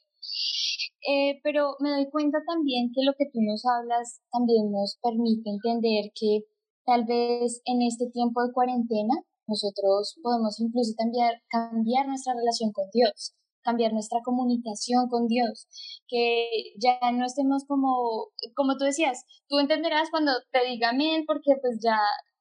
[1.09, 5.49] Eh, pero me doy cuenta también que lo que tú nos hablas también nos permite
[5.49, 6.45] entender que
[6.85, 9.15] tal vez en este tiempo de cuarentena
[9.47, 13.33] nosotros podemos incluso cambiar, cambiar nuestra relación con Dios,
[13.63, 15.67] cambiar nuestra comunicación con Dios,
[16.07, 21.55] que ya no estemos como, como tú decías, tú entenderás cuando te diga amén porque
[21.61, 21.97] pues ya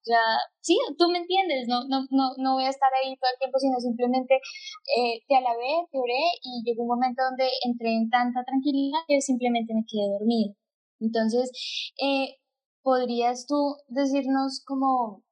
[0.06, 0.16] ya,
[0.60, 3.58] sí, tú me entiendes, no, no, no, no voy a estar ahí todo el tiempo,
[3.58, 4.34] sino simplemente
[4.96, 9.20] eh, te alabé, te oré y llegó un momento donde entré en tanta tranquilidad que
[9.20, 10.54] simplemente me quedé dormido.
[11.00, 11.50] Entonces,
[12.02, 12.38] eh,
[12.82, 15.22] ¿podrías tú decirnos como,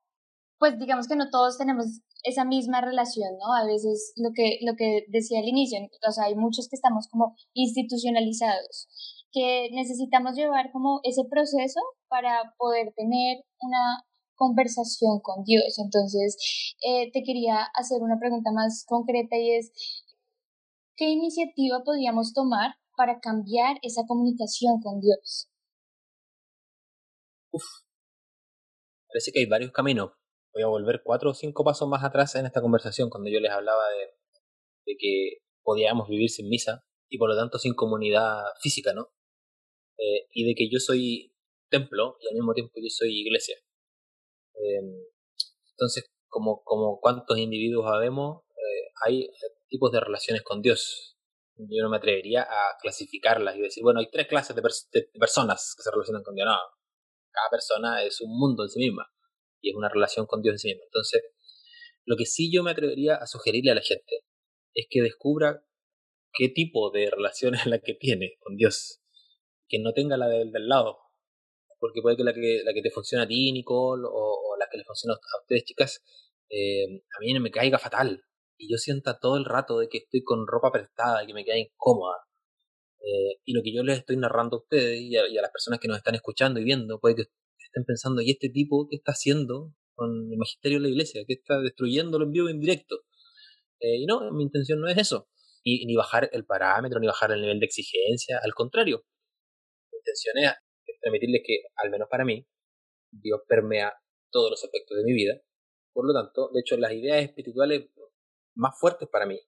[0.59, 1.87] pues digamos que no todos tenemos
[2.23, 3.55] esa misma relación, ¿no?
[3.55, 7.09] A veces lo que, lo que decía al inicio, o sea, hay muchos que estamos
[7.09, 8.89] como institucionalizados,
[9.33, 14.05] que necesitamos llevar como ese proceso para poder tener una
[14.35, 15.79] conversación con Dios.
[15.79, 16.37] Entonces,
[16.87, 19.73] eh, te quería hacer una pregunta más concreta y es,
[20.97, 25.49] ¿qué iniciativa podríamos tomar para cambiar esa comunicación con Dios?
[27.51, 27.65] Uf,
[29.09, 30.18] parece que hay varios caminos.
[30.53, 33.51] Voy a volver cuatro o cinco pasos más atrás en esta conversación cuando yo les
[33.51, 34.19] hablaba de,
[34.87, 39.13] de que podíamos vivir sin misa y por lo tanto sin comunidad física, ¿no?
[39.99, 41.35] Eh, y de que yo soy
[41.69, 43.57] templo y al mismo tiempo yo soy iglesia.
[44.55, 44.95] Em,
[45.73, 49.31] entonces, como, como cuántos individuos habemos, eh, hay
[49.69, 51.17] tipos de relaciones con Dios.
[51.57, 54.63] Yo no me atrevería a clasificarlas y decir, bueno, hay tres clases de,
[55.19, 56.47] personas que se relacionan con Dios.
[56.47, 56.57] No,
[57.31, 59.11] cada persona es un mundo en sí misma
[59.61, 60.85] y es una relación con Dios en sí misma.
[60.85, 61.23] Entonces,
[62.05, 64.25] lo que sí yo me atrevería a sugerirle a la gente
[64.75, 65.65] es que descubra
[66.33, 69.01] qué tipo de relación es la que tiene con Dios,
[69.69, 70.99] que no tenga la del, del lado,
[71.79, 74.79] porque puede que la que, la que te funciona a ti, Nicole, o, la que
[74.79, 76.03] le funciona a ustedes, chicas,
[76.49, 78.25] eh, a mí me caiga fatal.
[78.57, 81.45] Y yo sienta todo el rato de que estoy con ropa prestada, y que me
[81.45, 82.17] queda incómoda.
[83.01, 85.89] Eh, y lo que yo les estoy narrando a ustedes y a, las personas que
[85.89, 87.25] nos están escuchando y viendo, puede que
[87.65, 91.23] estén pensando, ¿y este tipo qué está haciendo con el magisterio de la iglesia?
[91.27, 93.05] ¿Qué está destruyéndolo en vivo en directo?
[93.81, 95.29] Eh, y no, mi intención no es eso.
[95.65, 98.41] Ni, ni bajar el parámetro, ni bajar el nivel de exigencia.
[98.43, 99.05] Al contrario,
[99.93, 100.53] mi intención es
[101.01, 102.47] permitirles que, al menos para mí,
[103.11, 103.93] Dios permea
[104.31, 105.41] todos los aspectos de mi vida.
[105.93, 107.91] Por lo tanto, de hecho, las ideas espirituales
[108.55, 109.41] más fuertes para mí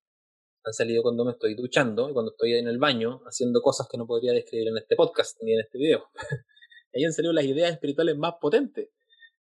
[0.65, 3.97] han salido cuando me estoy duchando y cuando estoy en el baño haciendo cosas que
[3.97, 6.05] no podría describir en este podcast ni en este video.
[6.95, 8.91] Ahí han salido las ideas espirituales más potentes.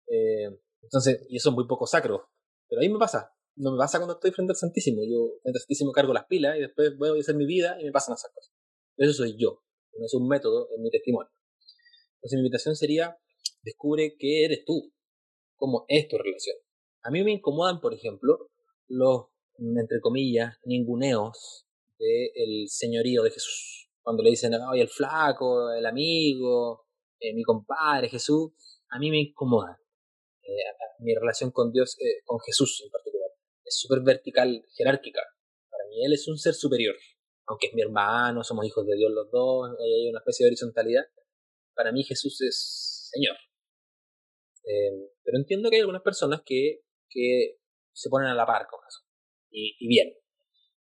[0.09, 0.49] Eh,
[0.83, 2.31] entonces, y eso es muy poco sacro.
[2.69, 3.33] Pero ahí me pasa.
[3.57, 5.03] No me pasa cuando estoy frente al Santísimo.
[5.05, 7.85] Yo frente al Santísimo cargo las pilas y después voy a hacer mi vida y
[7.85, 8.53] me pasan esas cosas.
[8.97, 9.63] Eso soy yo.
[9.99, 11.31] No es un método, es mi testimonio.
[12.17, 13.19] Entonces mi invitación sería,
[13.63, 14.93] descubre qué eres tú,
[15.57, 16.57] cómo es tu relación.
[17.03, 18.51] A mí me incomodan, por ejemplo,
[18.89, 19.27] los,
[19.59, 21.67] entre comillas, ninguneos
[21.99, 23.89] del señorío de Jesús.
[24.03, 26.86] Cuando le dicen, ay, el flaco, el amigo,
[27.21, 28.53] eh, mi compadre Jesús,
[28.91, 29.81] a mí me incomoda.
[30.43, 30.53] Eh,
[31.01, 33.31] mi relación con Dios, eh, con Jesús en particular,
[33.65, 35.23] es súper vertical, jerárquica.
[35.71, 36.97] Para mí Él es un ser superior.
[37.47, 41.05] Aunque es mi hermano, somos hijos de Dios los dos, hay una especie de horizontalidad
[41.77, 43.37] para mí Jesús es Señor.
[44.65, 47.59] Eh, pero entiendo que hay algunas personas que, que
[47.93, 49.05] se ponen a la par con Jesús.
[49.51, 50.13] Y, bien.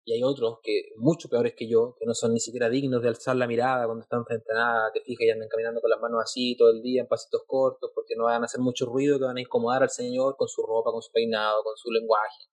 [0.07, 3.07] Y hay otros que, mucho peores que yo, que no son ni siquiera dignos de
[3.07, 5.99] alzar la mirada cuando están frente a nada, te fijas y andan caminando con las
[5.99, 9.17] manos así todo el día en pasitos cortos, porque no van a hacer mucho ruido,
[9.17, 12.45] que van a incomodar al Señor con su ropa, con su peinado, con su lenguaje.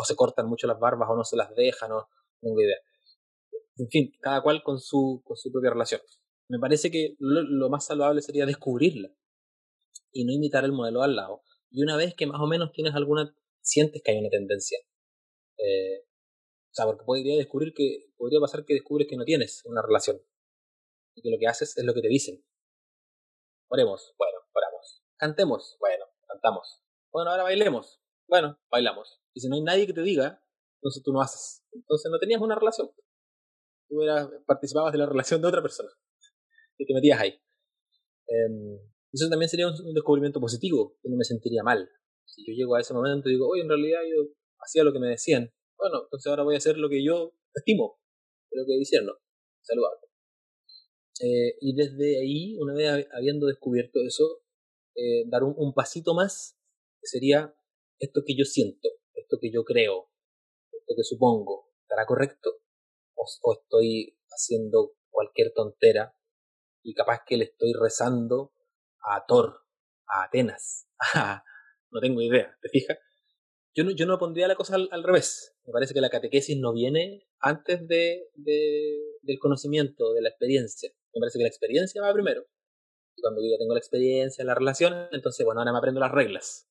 [0.00, 2.08] O se cortan mucho las barbas o no se las dejan, no
[2.40, 2.78] tengo idea.
[3.78, 6.00] En fin, cada cual con su, con su propia relación.
[6.48, 9.08] Me parece que lo, más saludable sería descubrirla
[10.12, 11.42] y no imitar el modelo al lado.
[11.70, 14.78] Y una vez que más o menos tienes alguna, sientes que hay una tendencia.
[15.56, 16.04] Eh,
[16.72, 20.22] o sea, porque podría descubrir que, podría pasar que descubres que no tienes una relación.
[21.14, 22.42] Y que lo que haces es lo que te dicen.
[23.68, 25.04] Oremos, bueno, oramos.
[25.18, 26.82] Cantemos, bueno, cantamos.
[27.12, 28.00] Bueno, ahora bailemos.
[28.26, 29.20] Bueno, bailamos.
[29.34, 30.42] Y si no hay nadie que te diga,
[30.76, 31.62] entonces tú no haces.
[31.72, 32.90] Entonces no tenías una relación.
[33.88, 35.90] Tú eras, participabas de la relación de otra persona
[36.78, 37.38] y te metías ahí.
[38.26, 38.78] Em,
[39.12, 41.86] Eso también sería un, descubrimiento positivo, que no me sentiría mal.
[42.24, 45.00] Si yo llego a ese momento y digo, oye, en realidad yo hacía lo que
[45.00, 45.52] me decían,
[45.82, 47.98] bueno, entonces ahora voy a hacer lo que yo estimo,
[48.52, 49.14] lo que dicen, no,
[49.62, 50.06] saludable.
[51.20, 54.44] Eh, y desde ahí, una vez habiendo descubierto eso,
[54.94, 56.56] eh, dar un, pasito más,
[57.00, 57.52] que sería
[57.98, 60.08] esto que yo siento, esto que yo creo,
[60.70, 62.60] esto que supongo, ¿estará correcto?
[63.14, 66.16] O estoy haciendo cualquier tontera
[66.84, 68.52] y capaz que le estoy rezando
[69.00, 69.66] a Thor,
[70.06, 70.88] a Atenas,
[71.90, 72.98] no tengo idea, ¿te fijas?
[73.74, 75.54] Yo no, yo no pondría la cosa al, revés.
[75.64, 80.90] Me parece que la catequesis no viene antes de, del conocimiento, de la experiencia.
[81.14, 82.44] Me parece que la experiencia va primero.
[83.16, 86.68] Y cuando yo tengo la experiencia, la relación, entonces, bueno, ahora me aprendo las reglas.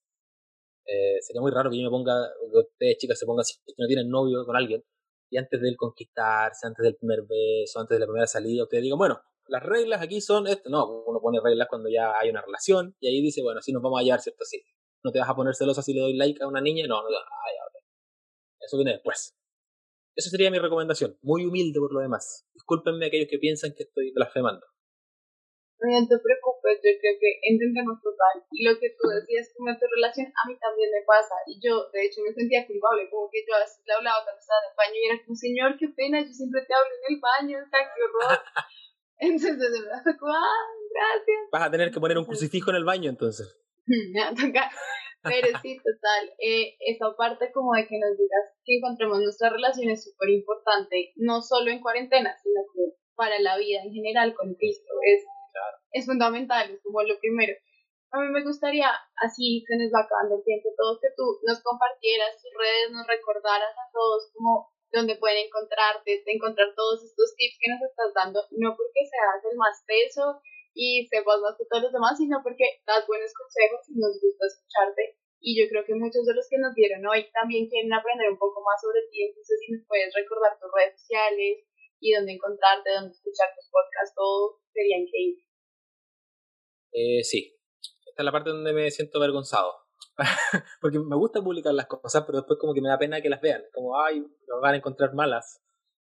[0.85, 2.13] Eh, sería muy raro que yo me ponga,
[2.51, 4.83] que ustedes chicas se pongan, si no tienen novio con alguien,
[5.29, 8.83] y antes de él conquistarse, antes del primer beso, antes de la primera salida, ustedes
[8.83, 10.69] digan, bueno, las reglas aquí son esto.
[10.69, 13.81] No, uno pone reglas cuando ya hay una relación y ahí dice, bueno, así nos
[13.81, 14.43] vamos a hallar, ¿cierto?
[14.45, 14.61] Sí.
[15.03, 17.07] No te vas a poner celosa si le doy like a una niña, no, no,
[17.07, 17.55] ay,
[18.61, 19.35] eso viene después.
[20.15, 22.45] Esa sería mi recomendación, muy humilde por lo demás.
[22.53, 24.65] Discúlpenme aquellos que piensan que estoy blasfemando.
[25.81, 28.45] No te preocupes, yo creo que entendemos total.
[28.53, 31.33] Y lo que tú decías con tu relación, a mí también me pasa.
[31.49, 34.61] Y yo, de hecho, me sentía culpable, como que yo así te hablaba cuando estaba
[34.61, 37.17] en el baño y era como, señor, qué pena, yo siempre te hablo en el
[37.17, 38.37] baño, está qué horror.
[39.25, 41.41] Entonces, de verdad, ah, gracias.
[41.51, 43.57] Vas a tener que poner un crucifijo en el baño, entonces.
[44.13, 44.69] Me va a tocar.
[45.23, 49.89] Pero sí, total, eh, esa parte como de que nos digas que encontremos nuestra relación
[49.91, 54.55] es súper importante, no solo en cuarentena, sino que para la vida en general con
[54.55, 55.21] Cristo, es,
[55.91, 57.53] es fundamental, es como lo primero.
[58.11, 58.89] A mí me gustaría,
[59.21, 63.05] así se nos va acabando el tiempo, todo que tú nos compartieras tus redes, nos
[63.05, 68.41] recordaras a todos como donde pueden encontrarte, encontrar todos estos tips que nos estás dando,
[68.57, 70.41] no porque seas el más peso
[70.73, 74.47] y sepas más que todos los demás, sino porque das buenos consejos y nos gusta
[74.47, 75.19] escucharte.
[75.41, 78.37] Y yo creo que muchos de los que nos dieron hoy también quieren aprender un
[78.37, 81.65] poco más sobre ti, entonces si nos puedes recordar tus redes sociales
[81.99, 85.43] y dónde encontrarte, dónde escuchar tus podcasts, todo sería increíble.
[86.93, 87.57] Eh, sí,
[88.05, 89.81] esta es la parte donde me siento avergonzado.
[90.81, 93.41] Porque me gusta publicar las cosas, pero después como que me da pena que las
[93.41, 93.63] vean.
[93.73, 95.63] Como, ay, lo van a encontrar malas.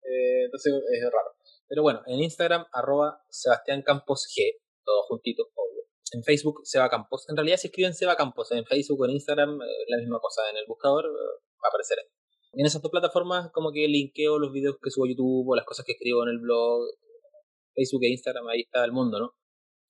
[0.03, 1.35] Eh, entonces es raro.
[1.67, 5.83] Pero bueno, en Instagram, arroba Sebastián Campos G, todo juntito, obvio.
[6.11, 7.25] En Facebook, Seba Campos.
[7.29, 10.49] En realidad, si escriben Seba Campos en Facebook o en Instagram, eh, la misma cosa.
[10.49, 12.05] En el buscador eh, va a aparecer ahí.
[12.53, 15.65] En esas dos plataformas, como que linkeo los videos que subo a YouTube o las
[15.65, 16.87] cosas que escribo en el blog.
[17.73, 19.35] Facebook e Instagram, ahí está el mundo, ¿no?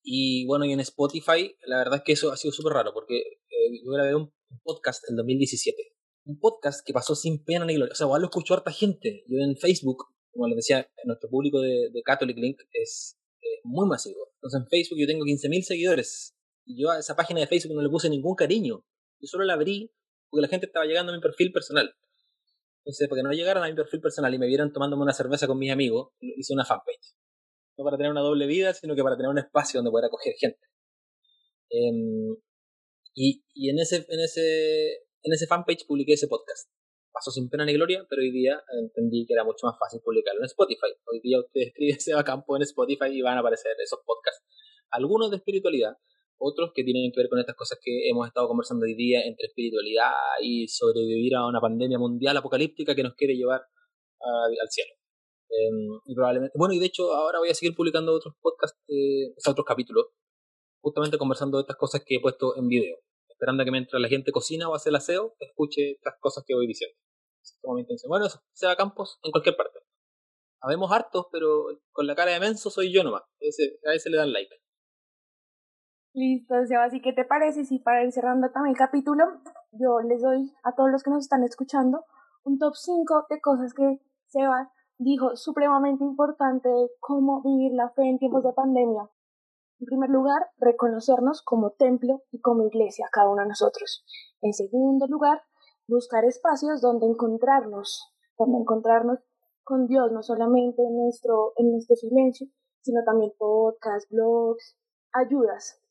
[0.02, 3.18] Y bueno, y en Spotify, la verdad es que eso ha sido súper raro, porque
[3.18, 5.94] eh, yo grabé un podcast en 2017.
[6.26, 7.92] Un podcast que pasó sin pena ni gloria.
[7.92, 9.24] O sea, igual lo escuchó harta gente.
[9.28, 10.06] Yo en Facebook,
[10.36, 13.18] como les decía, nuestro público de, Catholic Link es
[13.64, 14.32] muy masivo.
[14.36, 16.36] Entonces en Facebook yo tengo 15.000 seguidores.
[16.66, 18.86] Y yo a esa página de Facebook no le puse ningún cariño.
[19.20, 19.92] Yo solo la abrí
[20.30, 21.96] porque la gente estaba llegando a mi perfil personal.
[22.84, 25.48] Entonces, para que no llegaran a mi perfil personal y me vieran tomándome una cerveza
[25.48, 27.16] con mis amigos, hice una fanpage
[27.78, 30.34] no para tener una doble vida, sino que para tener un espacio donde poder acoger
[30.38, 30.60] gente.
[31.70, 32.36] Em,
[33.14, 36.70] y, y en ese, en ese, en ese fanpage publiqué ese podcast.
[37.16, 40.42] Pasó sin pena ni gloria, pero hoy día entendí que era mucho más fácil publicarlo
[40.42, 40.92] en Spotify.
[41.08, 44.44] Hoy día ustedes escriben Seba Campo en Spotify y van a aparecer esos podcasts.
[44.92, 45.96] Algunos de espiritualidad,
[46.38, 49.48] otros que tienen que ver con estas cosas que hemos estado conversando hoy día entre
[49.48, 50.12] espiritualidad
[50.42, 54.92] y sobrevivir a una pandemia mundial apocalíptica que nos quiere llevar al cielo.
[55.48, 59.34] Em, y probablemente, bueno, y de hecho ahora voy a seguir publicando otros podcasts, eh,
[59.48, 60.08] otros capítulos,
[60.82, 62.98] justamente conversando de estas cosas que he puesto en video,
[63.30, 66.56] esperando a que mientras la gente cocina o hace el aseo, escuche estas cosas que
[66.56, 66.98] voy diciendo.
[67.62, 68.10] Como mi intención.
[68.10, 69.80] Bueno, Seba Campos en cualquier parte.
[70.62, 73.24] Habemos hartos, pero con la cara de menso soy yo nomás.
[73.40, 74.56] Ese, a ese le dan like.
[76.14, 79.26] Listo, Seba, así que te parece si para ir también el capítulo,
[79.72, 82.06] yo les doy a todos los que nos están escuchando
[82.46, 86.70] un top 5 de cosas que Seba dijo supremamente importante
[87.00, 89.10] cómo vivir la fe en tiempos de pandemia.
[89.80, 94.06] En primer lugar, reconocernos como templo y como iglesia, cada uno de nosotros.
[94.42, 95.44] En segundo lugar,
[95.88, 99.20] buscar espacios donde encontrarnos, donde encontrarnos
[99.64, 102.48] con Dios, no solamente en nuestro, en nuestro silencio,
[102.82, 104.78] sino también podcasts, blogs,
[105.14, 105.82] ayudas.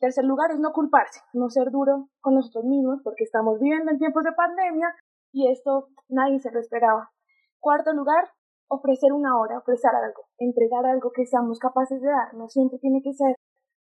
[0.00, 3.98] Tercer lugar es no culparse, no ser duro con nosotros mismos, porque estamos viviendo en
[3.98, 4.94] tiempos de pandemia
[5.32, 7.10] y esto nadie se lo esperaba.
[7.58, 8.30] Cuarto lugar,
[8.68, 12.34] ofrecer una hora, ofrecer algo, entregar algo que seamos capaces de dar.
[12.34, 13.34] No siempre tiene que ser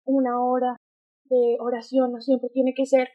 [0.05, 0.77] una hora
[1.25, 3.07] de oración, no siempre tiene que ser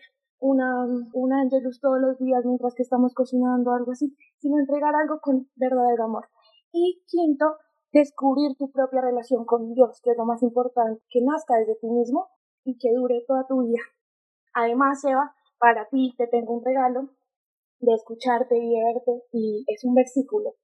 [0.43, 5.21] una, un ángelus todos los días mientras que estamos cocinando algo así, sino entregar algo
[5.21, 6.27] con verdadero amor.
[6.73, 7.57] Y quinto,
[7.93, 11.89] descubrir tu propia relación con Dios, que es lo más importante, que nazca desde ti
[11.89, 12.29] mismo
[12.65, 13.81] y que dure toda tu vida.
[14.53, 17.11] Además, Eva, para ti te tengo un regalo
[17.79, 20.55] de escucharte y de verte y es un versículo.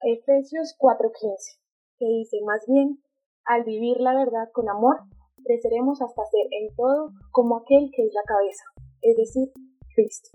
[0.00, 1.60] Efesios 4:15,
[1.98, 3.02] que dice más bien,
[3.44, 5.00] al vivir la verdad con amor,
[5.44, 8.64] creceremos hasta ser en todo como aquel que es la cabeza,
[9.02, 9.52] es decir,
[9.94, 10.30] Cristo.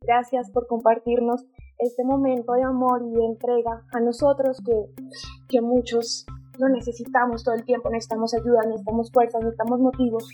[0.00, 1.44] Gracias por compartirnos
[1.78, 4.86] este momento de amor y de entrega a nosotros que,
[5.48, 6.26] que muchos
[6.58, 10.24] lo necesitamos todo el tiempo, necesitamos ayuda, necesitamos fuerza, necesitamos motivos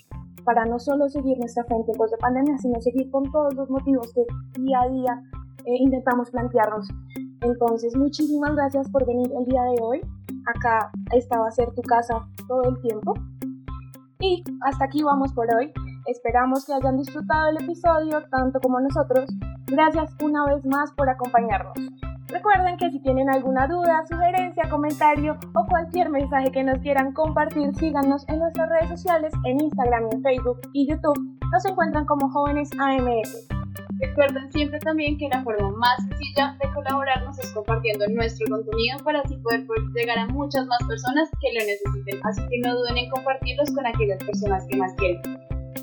[0.45, 3.70] para no solo seguir nuestra fe en tiempos de pandemia, sino seguir con todos los
[3.70, 4.25] motivos que
[4.61, 5.23] día a día
[5.64, 6.89] eh, intentamos plantearnos.
[7.41, 10.01] Entonces, muchísimas gracias por venir el día de hoy.
[10.47, 13.14] Acá esta va a ser tu casa todo el tiempo.
[14.23, 15.73] Y hasta aquí vamos por hoy.
[16.07, 19.29] Esperamos que hayan disfrutado el episodio tanto como nosotros.
[19.66, 21.75] Gracias una vez más por acompañarnos.
[22.29, 27.75] Recuerden que si tienen alguna duda, sugerencia, comentario o cualquier mensaje que nos quieran compartir,
[27.75, 31.18] síganos en nuestras redes sociales, en Instagram, en Facebook y YouTube.
[31.53, 33.62] Nos encuentran como jóvenes AMS.
[34.03, 39.21] Recuerden siempre también que la forma más sencilla de colaborarnos es compartiendo nuestro contenido para
[39.21, 42.21] así poder llegar a muchas más personas que lo necesiten.
[42.25, 45.21] Así que no duden en compartirlos con aquellas personas que más quieren.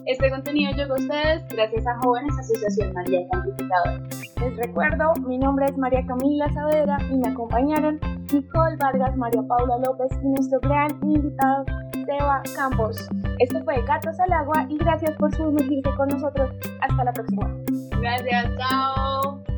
[0.05, 4.01] Este contenido llegó a ustedes gracias a Jóvenes Asociación María Amplificadora.
[4.41, 7.99] Les recuerdo, mi nombre es María Camila Savera y me acompañaron
[8.33, 11.63] Nicole Vargas, María Paula López y nuestro gran invitado,
[12.05, 13.07] Seba Campos.
[13.39, 16.51] Esto fue Gatos al Agua y gracias por sumergirse con nosotros.
[16.81, 17.68] Hasta la próxima.
[18.01, 19.48] 大家早